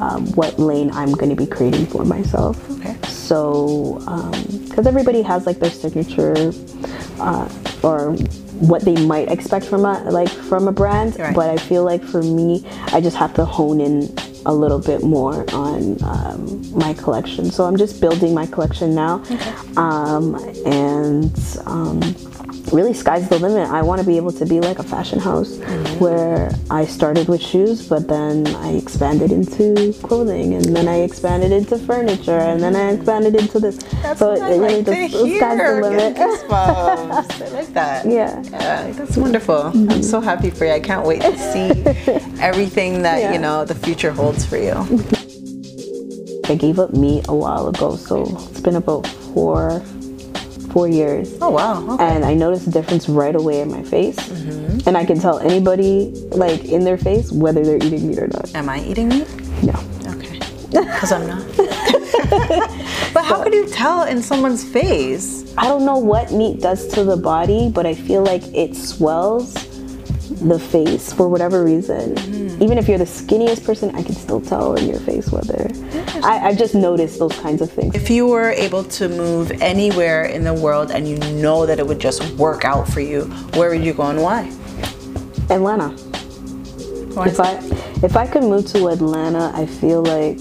um, 0.00 0.26
what 0.32 0.58
lane 0.58 0.90
I'm 0.92 1.12
going 1.12 1.30
to 1.30 1.36
be 1.36 1.46
creating 1.46 1.86
for 1.86 2.04
myself. 2.04 2.56
Okay. 2.78 2.96
So, 3.08 3.98
because 4.68 4.86
everybody 4.86 5.22
has 5.22 5.46
like 5.46 5.58
their 5.58 5.70
signature 5.70 6.52
uh, 7.18 7.48
or 7.82 8.12
what 8.60 8.82
they 8.82 8.94
might 9.06 9.30
expect 9.30 9.64
from 9.66 9.84
a 9.84 10.02
like 10.10 10.28
from 10.30 10.68
a 10.68 10.72
brand, 10.72 11.18
Right. 11.18 11.34
but 11.34 11.48
I 11.50 11.56
feel 11.56 11.84
like 11.84 12.02
for 12.04 12.22
me, 12.22 12.64
I 12.92 13.00
just 13.00 13.16
have 13.16 13.34
to 13.34 13.44
hone 13.44 13.80
in 13.80 14.14
a 14.46 14.54
little 14.54 14.78
bit 14.78 15.02
more 15.02 15.44
on 15.52 16.02
um, 16.04 16.62
my 16.78 16.94
collection. 16.94 17.50
So 17.50 17.64
I'm 17.64 17.76
just 17.76 18.00
building 18.00 18.32
my 18.34 18.46
collection 18.46 18.94
now, 18.94 19.22
um, 19.76 20.36
and 20.64 21.32
um, 21.66 22.00
really 22.72 22.92
sky's 22.94 23.28
the 23.28 23.38
limit. 23.38 23.68
I 23.70 23.82
want 23.82 24.00
to 24.00 24.06
be 24.06 24.16
able 24.16 24.32
to 24.32 24.44
be 24.46 24.60
like 24.60 24.78
a 24.78 24.82
fashion 24.82 25.18
house 25.18 25.56
Mm-hmm. 25.58 26.04
where 26.04 26.50
I 26.70 26.84
started 26.86 27.28
with 27.28 27.40
shoes, 27.42 27.86
but 27.88 28.08
then 28.08 28.46
I 28.56 28.72
expanded 28.76 29.32
into 29.32 29.92
clothing, 30.02 30.54
and 30.54 30.64
then 30.76 30.86
I 30.88 31.00
expanded 31.00 31.52
into 31.52 31.78
furniture, 31.78 32.38
and 32.38 32.60
then 32.62 32.74
I 32.76 32.92
expanded 32.92 33.34
into 33.34 33.58
this. 33.60 33.76
That's 34.02 34.18
so 34.20 34.30
what 34.30 34.38
it 34.38 34.42
I 34.42 34.48
really 34.56 34.82
like 34.82 34.84
to 34.86 35.08
just 35.08 35.12
the 35.24 35.36
sky's 35.38 35.58
the 35.58 35.80
limit. 35.80 36.18
I 36.18 37.48
like 37.50 37.72
that. 37.74 38.06
Yeah. 38.18 38.42
Yeah, 38.50 38.90
that's 38.92 39.16
wonderful. 39.16 39.56
I'm 39.74 40.02
so 40.02 40.20
happy 40.20 40.50
for 40.50 40.64
you. 40.64 40.72
I 40.72 40.80
can't 40.80 41.06
wait 41.06 41.22
to 41.22 41.36
see 41.38 41.68
everything 42.40 43.02
that 43.02 43.20
Yeah. 43.20 43.32
you 43.32 43.38
know 43.38 43.64
the 43.64 43.74
future 43.74 44.10
holds 44.12 44.44
for 44.44 44.56
you. 44.56 44.72
I 46.50 46.54
gave 46.54 46.78
up 46.78 46.94
meat 46.94 47.26
a 47.28 47.34
while 47.34 47.68
ago, 47.68 47.96
so 47.96 48.22
it's 48.50 48.60
been 48.60 48.76
about 48.76 49.06
four 49.06 49.82
four 50.72 50.88
years. 50.88 51.36
Oh 51.40 51.50
wow. 51.50 51.94
Okay. 51.94 52.04
and 52.04 52.24
I 52.24 52.34
noticed 52.34 52.66
a 52.66 52.70
difference 52.70 53.08
right 53.08 53.34
away 53.34 53.60
in 53.60 53.70
my 53.70 53.82
face. 53.82 54.16
Mm-hmm. 54.16 54.88
And 54.88 54.96
I 54.96 55.04
can 55.04 55.18
tell 55.18 55.38
anybody 55.38 56.10
like 56.30 56.64
in 56.64 56.84
their 56.84 56.98
face 56.98 57.32
whether 57.32 57.64
they're 57.64 57.76
eating 57.76 58.08
meat 58.08 58.18
or 58.18 58.28
not. 58.28 58.54
Am 58.54 58.68
I 58.68 58.80
eating 58.84 59.08
meat? 59.08 59.28
No. 59.62 59.74
Okay. 60.06 60.38
Because 60.70 61.12
I'm 61.12 61.26
not. 61.26 61.46
but 63.14 63.24
how 63.24 63.42
could 63.42 63.54
you 63.54 63.68
tell 63.68 64.04
in 64.04 64.22
someone's 64.22 64.64
face? 64.64 65.54
I 65.56 65.64
don't 65.64 65.84
know 65.84 65.98
what 65.98 66.32
meat 66.32 66.60
does 66.60 66.86
to 66.88 67.04
the 67.04 67.16
body, 67.16 67.70
but 67.70 67.86
I 67.86 67.94
feel 67.94 68.22
like 68.22 68.42
it 68.54 68.76
swells 68.76 69.54
the 70.28 70.58
face 70.58 71.12
for 71.12 71.28
whatever 71.28 71.64
reason. 71.64 72.14
Mm. 72.14 72.62
Even 72.62 72.78
if 72.78 72.88
you're 72.88 72.98
the 72.98 73.04
skinniest 73.04 73.64
person, 73.64 73.94
I 73.94 74.02
can 74.02 74.14
still 74.14 74.40
tell 74.40 74.74
in 74.74 74.88
your 74.88 75.00
face 75.00 75.30
whether. 75.30 75.70
I, 76.22 76.48
I've 76.48 76.58
just 76.58 76.74
noticed 76.74 77.18
those 77.18 77.36
kinds 77.38 77.62
of 77.62 77.70
things. 77.70 77.94
If 77.94 78.10
you 78.10 78.26
were 78.26 78.50
able 78.50 78.84
to 78.84 79.08
move 79.08 79.50
anywhere 79.62 80.24
in 80.24 80.44
the 80.44 80.54
world 80.54 80.90
and 80.90 81.08
you 81.08 81.16
know 81.40 81.66
that 81.66 81.78
it 81.78 81.86
would 81.86 81.98
just 81.98 82.22
work 82.34 82.64
out 82.64 82.88
for 82.88 83.00
you, 83.00 83.24
where 83.54 83.70
would 83.70 83.82
you 83.82 83.94
go 83.94 84.04
and 84.04 84.22
why? 84.22 84.52
Atlanta. 85.50 85.88
Why 87.14 87.28
If 87.28 87.40
I 87.40 87.54
if 88.02 88.16
I 88.16 88.26
could 88.26 88.42
move 88.42 88.66
to 88.68 88.88
Atlanta, 88.88 89.50
I 89.54 89.66
feel 89.66 90.02
like 90.02 90.38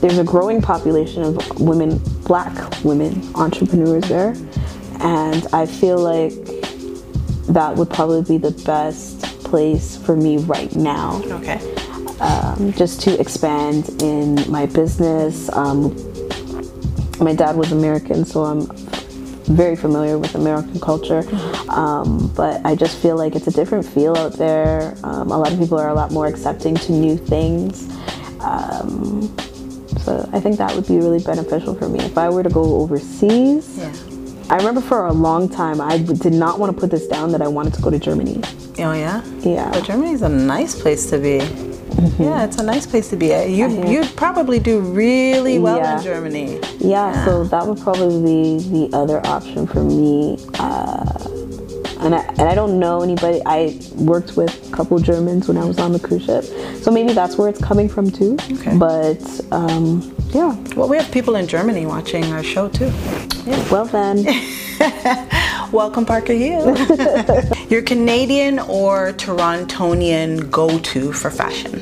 there's 0.00 0.18
a 0.18 0.24
growing 0.24 0.62
population 0.62 1.22
of 1.22 1.60
women, 1.60 1.98
black 2.24 2.82
women 2.84 3.22
entrepreneurs 3.34 4.08
there, 4.08 4.34
and 5.00 5.46
I 5.52 5.66
feel 5.66 5.98
like 5.98 6.61
that 7.48 7.74
would 7.76 7.90
probably 7.90 8.22
be 8.22 8.38
the 8.38 8.52
best 8.64 9.20
place 9.44 9.96
for 9.96 10.16
me 10.16 10.38
right 10.38 10.74
now, 10.76 11.20
Okay. 11.24 11.60
um, 12.20 12.72
just 12.74 13.00
to 13.02 13.20
expand 13.20 13.88
in 14.02 14.38
my 14.50 14.66
business. 14.66 15.50
Um, 15.52 15.94
my 17.20 17.34
dad 17.34 17.56
was 17.56 17.72
American, 17.72 18.24
so 18.24 18.44
I'm 18.44 18.66
very 19.46 19.76
familiar 19.76 20.18
with 20.18 20.34
American 20.34 20.80
culture. 20.80 21.24
Um, 21.68 22.32
but 22.36 22.64
I 22.64 22.74
just 22.74 22.96
feel 22.98 23.16
like 23.16 23.34
it's 23.34 23.48
a 23.48 23.50
different 23.52 23.84
feel 23.84 24.16
out 24.16 24.34
there. 24.34 24.94
Um, 25.04 25.30
a 25.30 25.38
lot 25.38 25.52
of 25.52 25.58
people 25.58 25.78
are 25.78 25.88
a 25.88 25.94
lot 25.94 26.10
more 26.12 26.26
accepting 26.26 26.74
to 26.76 26.92
new 26.92 27.16
things. 27.16 27.88
Um, 28.40 29.34
so 29.98 30.28
I 30.32 30.40
think 30.40 30.56
that 30.58 30.74
would 30.74 30.86
be 30.86 30.96
really 30.96 31.22
beneficial 31.22 31.74
for 31.74 31.88
me. 31.88 31.98
If 32.00 32.16
I 32.18 32.28
were 32.30 32.42
to 32.42 32.48
go 32.50 32.62
overseas, 32.80 33.78
Yeah. 33.78 33.92
I 34.50 34.56
remember 34.56 34.80
for 34.80 35.06
a 35.06 35.12
long 35.12 35.48
time 35.48 35.80
I 35.80 35.98
did 35.98 36.32
not 36.34 36.58
want 36.58 36.74
to 36.74 36.78
put 36.80 36.90
this 36.90 37.06
down 37.06 37.32
that 37.32 37.42
I 37.42 37.48
wanted 37.48 37.74
to 37.74 37.82
go 37.82 37.90
to 37.90 37.98
Germany. 37.98 38.40
Oh 38.78 38.92
yeah. 38.92 39.22
Yeah. 39.40 39.70
But 39.72 39.84
Germany's 39.84 40.22
a 40.22 40.28
nice 40.28 40.80
place 40.80 41.08
to 41.10 41.18
be. 41.18 41.38
Yeah, 42.18 42.44
it's 42.44 42.56
a 42.56 42.62
nice 42.62 42.86
place 42.86 43.10
to 43.10 43.16
be. 43.16 43.26
You 43.28 43.68
you'd 43.86 44.14
probably 44.16 44.58
do 44.58 44.80
really 44.80 45.58
well 45.58 45.76
Yeah. 45.76 45.98
in 45.98 46.02
Germany. 46.04 46.60
Yeah, 46.78 47.24
so 47.24 47.44
that 47.44 47.66
would 47.66 47.80
probably 47.80 48.58
be 48.58 48.88
the 48.88 48.96
other 48.96 49.24
option 49.26 49.66
for 49.66 49.84
me. 49.84 50.38
Uh, 50.58 51.28
and, 52.04 52.14
I, 52.14 52.22
and 52.38 52.42
I 52.42 52.54
don't 52.54 52.78
know 52.78 53.02
anybody. 53.02 53.40
I 53.46 53.78
worked 53.96 54.36
with 54.36 54.68
a 54.68 54.76
couple 54.76 54.98
Germans 54.98 55.48
when 55.48 55.56
I 55.56 55.64
was 55.64 55.78
on 55.78 55.92
the 55.92 56.00
cruise 56.00 56.24
ship, 56.24 56.44
so 56.82 56.90
maybe 56.90 57.12
that's 57.12 57.36
where 57.38 57.48
it's 57.48 57.60
coming 57.60 57.88
from 57.88 58.10
too. 58.10 58.36
Okay. 58.52 58.76
But 58.76 59.22
um, 59.50 60.14
yeah, 60.30 60.56
Well, 60.76 60.88
we 60.88 60.96
have 60.96 61.10
people 61.12 61.36
in 61.36 61.46
Germany 61.46 61.86
watching 61.86 62.24
our 62.32 62.42
show 62.42 62.68
too. 62.68 62.90
Yeah. 63.44 63.70
well 63.70 63.84
then, 63.86 64.24
Welcome, 65.72 66.04
Parker 66.04 66.32
Hue. 66.32 66.74
Your 67.68 67.82
Canadian 67.82 68.58
or 68.58 69.12
Torontonian 69.12 70.50
go-to 70.50 71.12
for 71.12 71.30
fashion, 71.30 71.80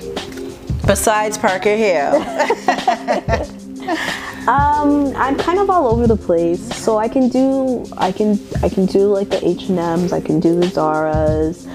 besides 0.87 1.39
Parker 1.39 1.77
Hue. 1.77 3.57
um, 4.49 5.15
I'm 5.17 5.37
kind 5.37 5.59
of 5.59 5.71
all 5.71 5.89
over 5.89 6.07
the 6.07 6.17
place. 6.17 6.61
So 6.77 6.99
I 6.99 7.09
can 7.09 7.29
do, 7.29 7.85
I 7.97 8.13
can, 8.13 8.39
I 8.63 8.69
can 8.69 8.87
do 8.87 9.13
like 9.13 9.29
the 9.31 9.47
H 9.47 9.69
and 9.69 9.79
M's. 9.79 10.13
I 10.13 10.21
can 10.21 10.41
do 10.41 10.59
the 10.59 10.67
Zara's, 10.69 11.67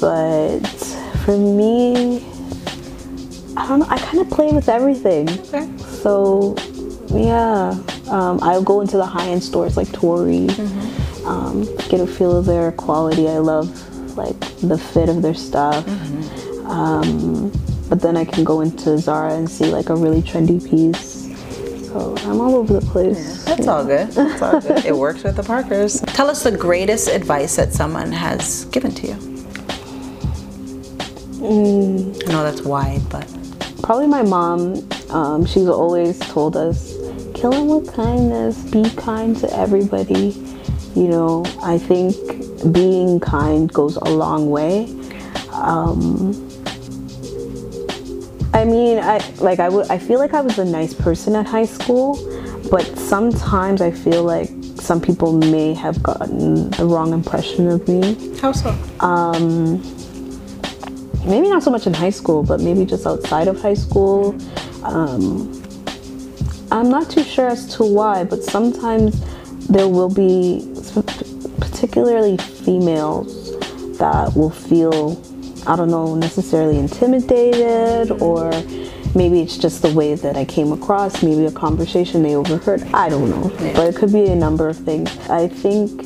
but 0.00 0.60
for 1.24 1.36
me, 1.36 2.24
I 3.56 3.68
don't 3.68 3.80
know. 3.80 3.86
I 3.88 3.98
kind 3.98 4.20
of 4.20 4.30
play 4.30 4.52
with 4.52 4.68
everything. 4.68 5.28
Okay. 5.28 5.68
So, 5.78 6.54
yeah, 7.08 7.78
um, 8.08 8.38
I'll 8.42 8.62
go 8.62 8.80
into 8.80 8.96
the 8.96 9.06
high-end 9.06 9.42
stores 9.42 9.76
like 9.76 9.92
Tory, 9.92 10.48
um, 11.26 11.64
get 11.88 12.00
a 12.00 12.06
feel 12.06 12.36
of 12.36 12.46
their 12.46 12.72
quality. 12.72 13.28
I 13.28 13.38
love 13.38 13.68
like 14.16 14.38
the 14.60 14.78
fit 14.78 15.08
of 15.08 15.22
their 15.22 15.34
stuff. 15.34 15.84
Mhm. 15.84 16.68
Um, 16.68 17.52
but 17.88 18.00
then 18.00 18.16
I 18.16 18.24
can 18.24 18.42
go 18.44 18.62
into 18.62 18.96
Zara 18.98 19.34
and 19.34 19.48
see 19.48 19.66
like 19.66 19.90
a 19.90 19.94
really 19.94 20.22
trendy 20.22 20.58
piece. 20.68 21.11
I'm 22.24 22.40
all 22.40 22.56
over 22.56 22.74
the 22.80 22.86
place. 22.86 23.44
That's 23.44 23.68
all 23.68 23.84
good. 23.84 24.08
That's 24.12 24.42
all 24.42 24.60
good. 24.60 24.84
It 24.84 24.96
works 24.96 25.24
with 25.24 25.36
the 25.36 25.42
Parkers. 25.42 26.00
Tell 26.00 26.30
us 26.30 26.42
the 26.44 26.56
greatest 26.56 27.08
advice 27.08 27.56
that 27.56 27.72
someone 27.72 28.12
has 28.12 28.66
given 28.66 28.92
to 28.96 29.06
you. 29.08 29.16
I 31.42 32.32
know 32.32 32.42
that's 32.44 32.62
wide, 32.62 33.02
but 33.10 33.26
Probably 33.82 34.06
my 34.06 34.22
mom. 34.22 34.88
Um, 35.10 35.44
she's 35.44 35.66
always 35.68 36.18
told 36.20 36.56
us, 36.56 36.94
kill 37.34 37.52
'em 37.52 37.66
with 37.68 37.92
kindness, 37.92 38.56
be 38.70 38.88
kind 38.90 39.36
to 39.38 39.52
everybody. 39.56 40.40
You 40.94 41.08
know, 41.08 41.44
I 41.62 41.78
think 41.78 42.14
being 42.72 43.18
kind 43.18 43.70
goes 43.72 43.96
a 43.96 44.04
long 44.04 44.50
way. 44.50 44.88
Um, 45.52 46.32
I 48.54 48.64
mean, 48.64 48.98
I 48.98 49.18
like 49.38 49.60
I 49.60 49.68
would. 49.68 49.90
I 49.90 49.98
feel 49.98 50.18
like 50.18 50.34
I 50.34 50.40
was 50.40 50.58
a 50.58 50.64
nice 50.64 50.92
person 50.94 51.34
at 51.36 51.46
high 51.46 51.64
school, 51.64 52.18
but 52.70 52.84
sometimes 52.98 53.80
I 53.80 53.90
feel 53.90 54.24
like 54.24 54.50
some 54.76 55.00
people 55.00 55.32
may 55.32 55.74
have 55.74 56.02
gotten 56.02 56.70
the 56.70 56.84
wrong 56.84 57.12
impression 57.12 57.68
of 57.68 57.86
me. 57.88 58.36
how 58.38 58.52
so? 58.52 58.70
Um, 59.00 59.80
maybe 61.24 61.48
not 61.48 61.62
so 61.62 61.70
much 61.70 61.86
in 61.86 61.94
high 61.94 62.10
school, 62.10 62.42
but 62.42 62.60
maybe 62.60 62.84
just 62.84 63.06
outside 63.06 63.48
of 63.48 63.60
high 63.60 63.74
school. 63.74 64.36
Um, 64.82 65.62
I'm 66.72 66.88
not 66.88 67.10
too 67.10 67.22
sure 67.22 67.48
as 67.48 67.66
to 67.76 67.84
why, 67.84 68.24
but 68.24 68.42
sometimes 68.42 69.20
there 69.68 69.88
will 69.88 70.08
be, 70.12 70.66
particularly 71.60 72.36
females, 72.36 73.56
that 73.98 74.34
will 74.34 74.50
feel, 74.50 75.14
I 75.66 75.76
don't 75.76 75.90
know, 75.90 76.14
necessarily 76.14 76.78
intimidated, 76.78 78.10
or 78.20 78.50
maybe 79.14 79.40
it's 79.40 79.56
just 79.56 79.82
the 79.82 79.92
way 79.94 80.14
that 80.14 80.36
I 80.36 80.44
came 80.44 80.72
across, 80.72 81.22
maybe 81.22 81.46
a 81.46 81.52
conversation 81.52 82.22
they 82.22 82.34
overheard. 82.34 82.82
I 82.94 83.08
don't 83.08 83.30
know, 83.30 83.50
but 83.74 83.86
it 83.88 83.96
could 83.96 84.12
be 84.12 84.26
a 84.26 84.34
number 84.34 84.68
of 84.68 84.76
things. 84.78 85.10
I 85.28 85.48
think 85.48 86.04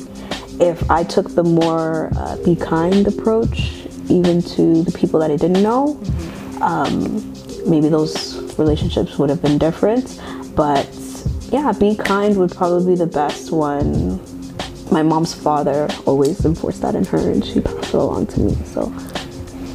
if 0.59 0.89
I 0.89 1.03
took 1.03 1.33
the 1.35 1.43
more 1.43 2.11
uh, 2.15 2.37
be 2.43 2.55
kind 2.55 3.07
approach, 3.07 3.87
even 4.09 4.41
to 4.41 4.83
the 4.83 4.91
people 4.91 5.19
that 5.19 5.31
I 5.31 5.37
didn't 5.37 5.63
know, 5.63 5.99
um, 6.61 7.33
maybe 7.67 7.89
those 7.89 8.57
relationships 8.57 9.17
would 9.17 9.29
have 9.29 9.41
been 9.41 9.57
different. 9.57 10.21
But 10.55 10.87
yeah, 11.51 11.71
be 11.71 11.95
kind 11.95 12.37
would 12.37 12.51
probably 12.51 12.93
be 12.93 12.97
the 12.97 13.07
best 13.07 13.51
one. 13.51 14.19
My 14.91 15.03
mom's 15.03 15.33
father 15.33 15.87
always 16.05 16.45
enforced 16.45 16.81
that 16.81 16.95
in 16.95 17.05
her, 17.05 17.31
and 17.31 17.43
she 17.45 17.59
passed 17.59 17.89
it 17.89 17.93
along 17.93 18.27
to 18.27 18.39
me. 18.39 18.55
So 18.65 18.93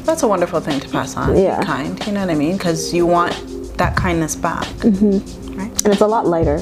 That's 0.04 0.22
a 0.22 0.28
wonderful 0.28 0.60
thing 0.60 0.80
to 0.80 0.88
pass 0.88 1.16
on. 1.16 1.36
Yeah. 1.36 1.62
Kind, 1.62 2.04
you 2.06 2.12
know 2.12 2.20
what 2.20 2.30
I 2.30 2.34
mean? 2.34 2.56
Because 2.56 2.92
you 2.92 3.06
want 3.06 3.32
that 3.78 3.96
kindness 3.96 4.34
back. 4.36 4.64
Mm-hmm. 4.82 5.58
Right? 5.58 5.84
and 5.84 5.92
it's 5.92 6.00
a 6.00 6.06
lot 6.06 6.26
lighter. 6.26 6.58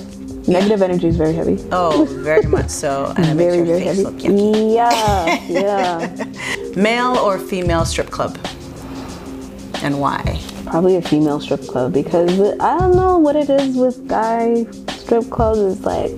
Negative 0.46 0.82
energy 0.82 1.08
is 1.08 1.16
very 1.16 1.34
heavy. 1.34 1.58
Oh, 1.70 2.06
very 2.22 2.46
much 2.46 2.70
so. 2.70 3.12
And 3.16 3.26
it 3.26 3.34
makes 3.34 3.54
very 3.54 3.56
your 3.56 3.66
very 3.66 3.82
face 3.82 4.22
heavy. 4.22 4.72
Yeah, 4.74 5.44
yeah. 5.48 6.24
Male 6.76 7.16
or 7.18 7.38
female 7.38 7.84
strip 7.84 8.10
club? 8.10 8.38
And 9.82 10.00
why? 10.00 10.40
Probably 10.66 10.96
a 10.96 11.02
female 11.02 11.40
strip 11.40 11.66
club 11.66 11.92
because 11.92 12.38
I 12.60 12.78
don't 12.78 12.96
know 12.96 13.18
what 13.18 13.36
it 13.36 13.48
is 13.50 13.76
with 13.76 14.06
guy 14.08 14.64
strip 14.88 15.28
clubs. 15.30 15.78
It's 15.78 15.84
like 15.84 16.10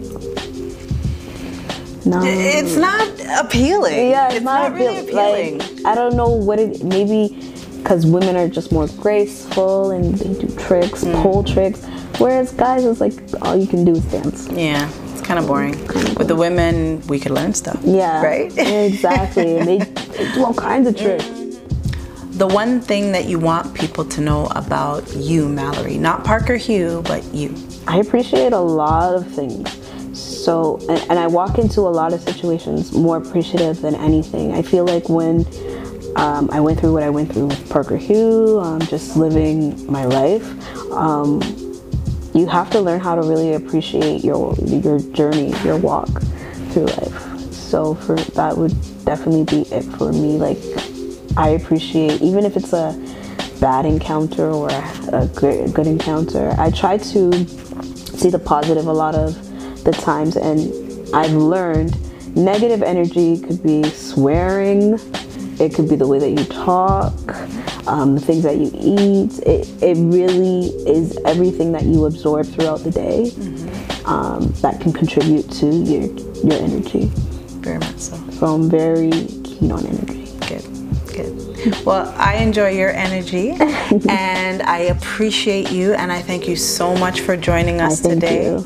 no. 2.04 2.20
It's 2.24 2.76
not 2.76 3.08
appealing. 3.44 4.10
yeah, 4.10 4.26
it's, 4.26 4.36
it's 4.36 4.44
not, 4.44 4.72
not, 4.72 4.78
really 4.78 4.98
appealing. 5.00 5.58
Like, 5.58 5.86
I 5.86 5.94
don't 5.94 6.16
know 6.16 6.28
what 6.28 6.58
it. 6.58 6.82
Maybe 6.84 7.52
because 7.82 8.06
women 8.06 8.36
are 8.36 8.48
just 8.48 8.70
more 8.70 8.86
graceful 8.98 9.90
and 9.90 10.14
they 10.14 10.46
do 10.46 10.56
tricks, 10.56 11.02
Mm. 11.04 11.20
pole 11.22 11.42
tricks, 11.42 11.84
whereas 12.18 12.52
guys, 12.52 12.84
it's 12.84 13.00
like 13.00 13.14
all 13.42 13.56
you 13.56 13.66
can 13.66 13.84
do 13.84 13.92
is 13.92 14.04
dance. 14.04 14.48
yeah, 14.52 14.88
it's 15.10 15.20
kind 15.22 15.38
of 15.40 15.48
boring. 15.48 15.76
With 16.16 16.28
the 16.28 16.36
women, 16.36 17.00
we 17.08 17.18
could 17.18 17.32
learn 17.32 17.54
stuff. 17.54 17.80
Yeah. 17.82 18.22
Right? 18.22 18.52
exactly. 18.56 19.56
and 19.58 19.66
they, 19.66 19.78
they 19.78 20.32
do 20.32 20.44
all 20.44 20.54
kinds 20.54 20.86
of 20.86 20.96
tricks. 20.96 21.24
The 22.36 22.46
one 22.46 22.80
thing 22.80 23.12
that 23.12 23.26
you 23.26 23.38
want 23.38 23.74
people 23.74 24.04
to 24.04 24.20
know 24.20 24.46
about 24.54 25.14
you, 25.16 25.48
Mallory, 25.48 25.98
not 25.98 26.24
Parker 26.24 26.56
Hue, 26.56 27.02
but 27.06 27.22
you. 27.34 27.54
I 27.86 27.98
appreciate 27.98 28.52
a 28.52 28.58
lot 28.60 29.14
of 29.14 29.26
things. 29.26 29.68
So, 30.42 30.78
and, 30.88 30.98
and 31.08 31.18
I 31.20 31.28
walk 31.28 31.58
into 31.58 31.82
a 31.82 31.92
lot 31.92 32.12
of 32.12 32.20
situations 32.20 32.92
more 32.92 33.16
appreciative 33.16 33.80
than 33.80 33.94
anything. 33.94 34.52
I 34.52 34.62
feel 34.62 34.84
like 34.84 35.08
when 35.08 35.46
um, 36.16 36.50
I 36.50 36.58
went 36.58 36.80
through 36.80 36.94
what 36.94 37.04
I 37.04 37.10
went 37.10 37.32
through 37.32 37.46
with 37.46 37.70
Parker 37.70 37.96
Hue, 37.96 38.58
um, 38.58 38.80
just 38.80 39.16
living 39.16 39.90
my 39.90 40.04
life, 40.04 40.44
um, 40.90 41.40
you 42.34 42.48
have 42.48 42.70
to 42.70 42.80
learn 42.80 42.98
how 42.98 43.14
to 43.14 43.22
really 43.22 43.54
appreciate 43.54 44.24
your 44.24 44.56
your 44.64 44.98
journey, 44.98 45.54
your 45.62 45.76
walk 45.76 46.08
through 46.70 46.86
life. 46.86 47.52
So, 47.52 47.94
for 47.94 48.16
that 48.16 48.56
would 48.56 48.74
definitely 49.04 49.44
be 49.44 49.62
it 49.70 49.82
for 49.96 50.12
me. 50.12 50.38
Like, 50.38 50.58
I 51.36 51.50
appreciate 51.50 52.20
even 52.20 52.44
if 52.44 52.56
it's 52.56 52.72
a 52.72 52.98
bad 53.60 53.86
encounter 53.86 54.50
or 54.50 54.70
a 54.70 55.30
good, 55.36 55.72
good 55.72 55.86
encounter. 55.86 56.52
I 56.58 56.72
try 56.72 56.98
to 56.98 57.32
see 57.46 58.28
the 58.28 58.40
positive 58.40 58.88
a 58.88 58.92
lot 58.92 59.14
of 59.14 59.51
the 59.84 59.92
times, 59.92 60.36
and 60.36 61.14
I've 61.14 61.32
learned 61.32 61.96
negative 62.36 62.82
energy 62.82 63.38
could 63.40 63.62
be 63.62 63.84
swearing, 63.84 64.98
it 65.60 65.74
could 65.74 65.88
be 65.88 65.96
the 65.96 66.06
way 66.06 66.18
that 66.18 66.30
you 66.30 66.44
talk, 66.46 67.12
um, 67.86 68.14
the 68.14 68.20
things 68.20 68.42
that 68.44 68.56
you 68.56 68.70
eat. 68.74 69.38
It, 69.46 69.82
it 69.82 69.96
really 69.96 70.66
is 70.88 71.18
everything 71.24 71.72
that 71.72 71.84
you 71.84 72.06
absorb 72.06 72.46
throughout 72.46 72.78
the 72.78 72.90
day 72.90 73.32
um, 74.04 74.52
that 74.62 74.80
can 74.80 74.92
contribute 74.92 75.50
to 75.52 75.66
your 75.66 76.04
your 76.42 76.60
energy. 76.60 77.10
Very 77.60 77.78
much 77.78 77.98
so. 77.98 78.16
So 78.30 78.46
I'm 78.46 78.70
very 78.70 79.10
keen 79.44 79.70
on 79.70 79.86
energy. 79.86 80.21
Well, 81.84 82.12
I 82.16 82.36
enjoy 82.36 82.70
your 82.70 82.90
energy 82.90 83.50
and 84.08 84.62
I 84.62 84.78
appreciate 84.90 85.70
you 85.70 85.92
and 85.94 86.10
I 86.12 86.20
thank 86.22 86.48
you 86.48 86.56
so 86.56 86.96
much 86.96 87.20
for 87.20 87.36
joining 87.36 87.80
us 87.80 88.00
thank 88.00 88.14
today. 88.20 88.56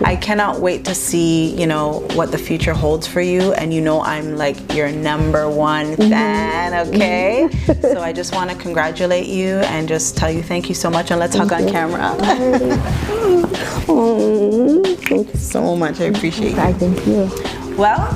I 0.04 0.16
cannot 0.16 0.60
wait 0.60 0.84
to 0.86 0.94
see, 0.94 1.54
you 1.54 1.66
know, 1.66 2.00
what 2.14 2.30
the 2.32 2.38
future 2.38 2.72
holds 2.74 3.06
for 3.06 3.20
you 3.20 3.52
and 3.54 3.72
you 3.72 3.80
know 3.80 4.00
I'm 4.02 4.36
like 4.36 4.56
your 4.74 4.90
number 4.90 5.48
one 5.48 5.82
Mm-hmm. 5.96 6.10
fan, 6.10 6.88
okay? 6.88 7.48
so 7.82 8.00
I 8.00 8.12
just 8.12 8.34
want 8.34 8.50
to 8.50 8.56
congratulate 8.56 9.26
you 9.26 9.56
and 9.72 9.86
just 9.88 10.16
tell 10.16 10.30
you 10.30 10.42
thank 10.42 10.68
you 10.68 10.74
so 10.74 10.90
much 10.90 11.10
and 11.10 11.20
let's 11.20 11.36
hug 11.36 11.52
on 11.52 11.68
camera. 11.68 12.14
Oh, 13.88 14.80
thank 14.84 15.10
you. 15.34 15.38
so 15.38 15.76
much. 15.76 16.00
I 16.00 16.04
appreciate 16.04 16.52
you. 16.52 16.58
I 16.60 16.72
thank 16.72 17.06
you. 17.06 17.30
Well, 17.76 18.10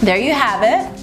there 0.00 0.16
you 0.18 0.32
have 0.32 0.62
it. 0.62 0.97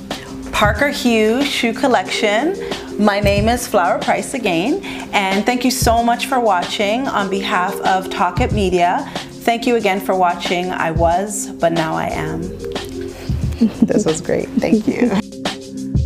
Parker 0.55 0.87
Hue 0.87 1.43
Shoe 1.43 1.73
Collection. 1.73 2.55
My 2.97 3.19
name 3.19 3.49
is 3.49 3.67
Flower 3.67 3.99
Price 3.99 4.33
again, 4.33 4.79
and 5.13 5.45
thank 5.45 5.65
you 5.65 5.69
so 5.69 6.01
much 6.01 6.27
for 6.27 6.39
watching 6.39 7.09
on 7.09 7.29
behalf 7.29 7.75
of 7.81 8.09
Talk 8.09 8.39
It 8.39 8.53
Media. 8.53 9.05
Thank 9.43 9.67
you 9.67 9.75
again 9.75 9.99
for 9.99 10.15
watching. 10.15 10.71
I 10.71 10.91
was, 10.91 11.51
but 11.51 11.73
now 11.73 11.95
I 11.95 12.07
am. 12.07 12.41
this 13.81 14.05
was 14.05 14.21
great. 14.21 14.47
Thank 14.47 14.87
you. 14.87 15.24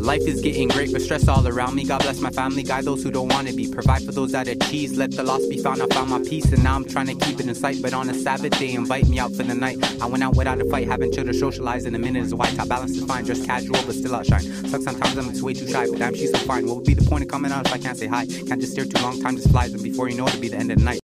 Life 0.10 0.26
is 0.26 0.42
getting 0.42 0.70
great, 0.70 0.92
but 0.92 1.04
stress 1.04 1.28
all 1.28 1.48
around 1.48 1.76
me. 1.76 1.84
God 1.84 2.02
bless 2.02 2.20
my 2.20 2.32
family, 2.32 2.64
guide 2.64 2.86
those 2.86 3.04
who 3.04 3.12
don't 3.12 3.28
want 3.28 3.48
to 3.48 3.54
be. 3.54 3.68
Provide 3.68 4.02
for 4.02 4.12
those 4.12 4.32
that 4.32 4.48
are 4.48 4.56
cheese. 4.56 4.98
Let 4.98 5.12
the 5.12 5.22
lost 5.22 5.48
be 5.52 5.60
found. 5.60 5.84
I 5.84 5.86
found 5.86 6.10
my 6.10 6.18
peace, 6.18 6.52
and 6.52 6.64
now 6.64 6.76
I'm 6.76 6.84
trying 6.84 7.06
to 7.06 7.14
keep 7.14 7.40
it 7.40 7.48
in 7.48 7.54
sight. 7.54 7.80
But 7.80 7.94
on 7.94 8.10
a 8.10 8.16
Sabbath, 8.16 8.58
they 8.58 8.74
invite 8.74 9.08
me 9.08 9.20
out 9.20 9.36
for 9.36 9.44
the 9.44 9.54
night. 9.54 9.78
I 10.02 10.08
went 10.08 10.24
out 10.24 10.36
without 10.36 10.60
a 10.60 10.66
fight, 10.66 10.88
having 10.88 11.12
children 11.12 11.38
socialize 11.38 11.86
in 11.86 11.94
a 11.94 12.00
minute 12.00 12.24
is 12.24 12.34
white. 12.34 12.56
Top 12.56 12.70
balance 12.70 12.98
is 12.98 13.04
fine, 13.04 13.24
just 13.24 13.46
casual, 13.46 13.78
but 13.86 13.94
still 13.94 14.16
outshine. 14.16 14.42
Sucks 14.42 14.84
sometimes 14.84 15.16
I'm 15.16 15.30
just 15.30 15.44
way 15.44 15.54
too 15.54 15.68
shy, 15.68 15.86
but 15.88 16.00
damn, 16.00 16.16
she's 16.16 16.32
so 16.32 16.40
fine. 16.40 16.66
What 16.66 16.78
would 16.78 16.86
be 16.86 16.96
the 16.96 17.08
point 17.08 17.26
of 17.26 17.30
coming 17.30 17.52
out 17.52 17.68
if 17.68 17.74
I 17.74 17.78
can't 17.78 17.96
say 17.96 18.08
hi? 18.08 18.26
Can't 18.26 18.60
just 18.60 18.72
stare 18.72 18.86
too 18.86 19.00
long, 19.04 19.22
time 19.22 19.36
just 19.36 19.52
flies, 19.52 19.74
and 19.74 19.84
before 19.84 20.10
you 20.10 20.18
know 20.18 20.26
it, 20.26 20.30
it'll 20.30 20.42
be 20.42 20.50
the 20.50 20.58
end 20.58 20.72
of 20.72 20.80
the 20.80 20.86
night. 20.86 20.99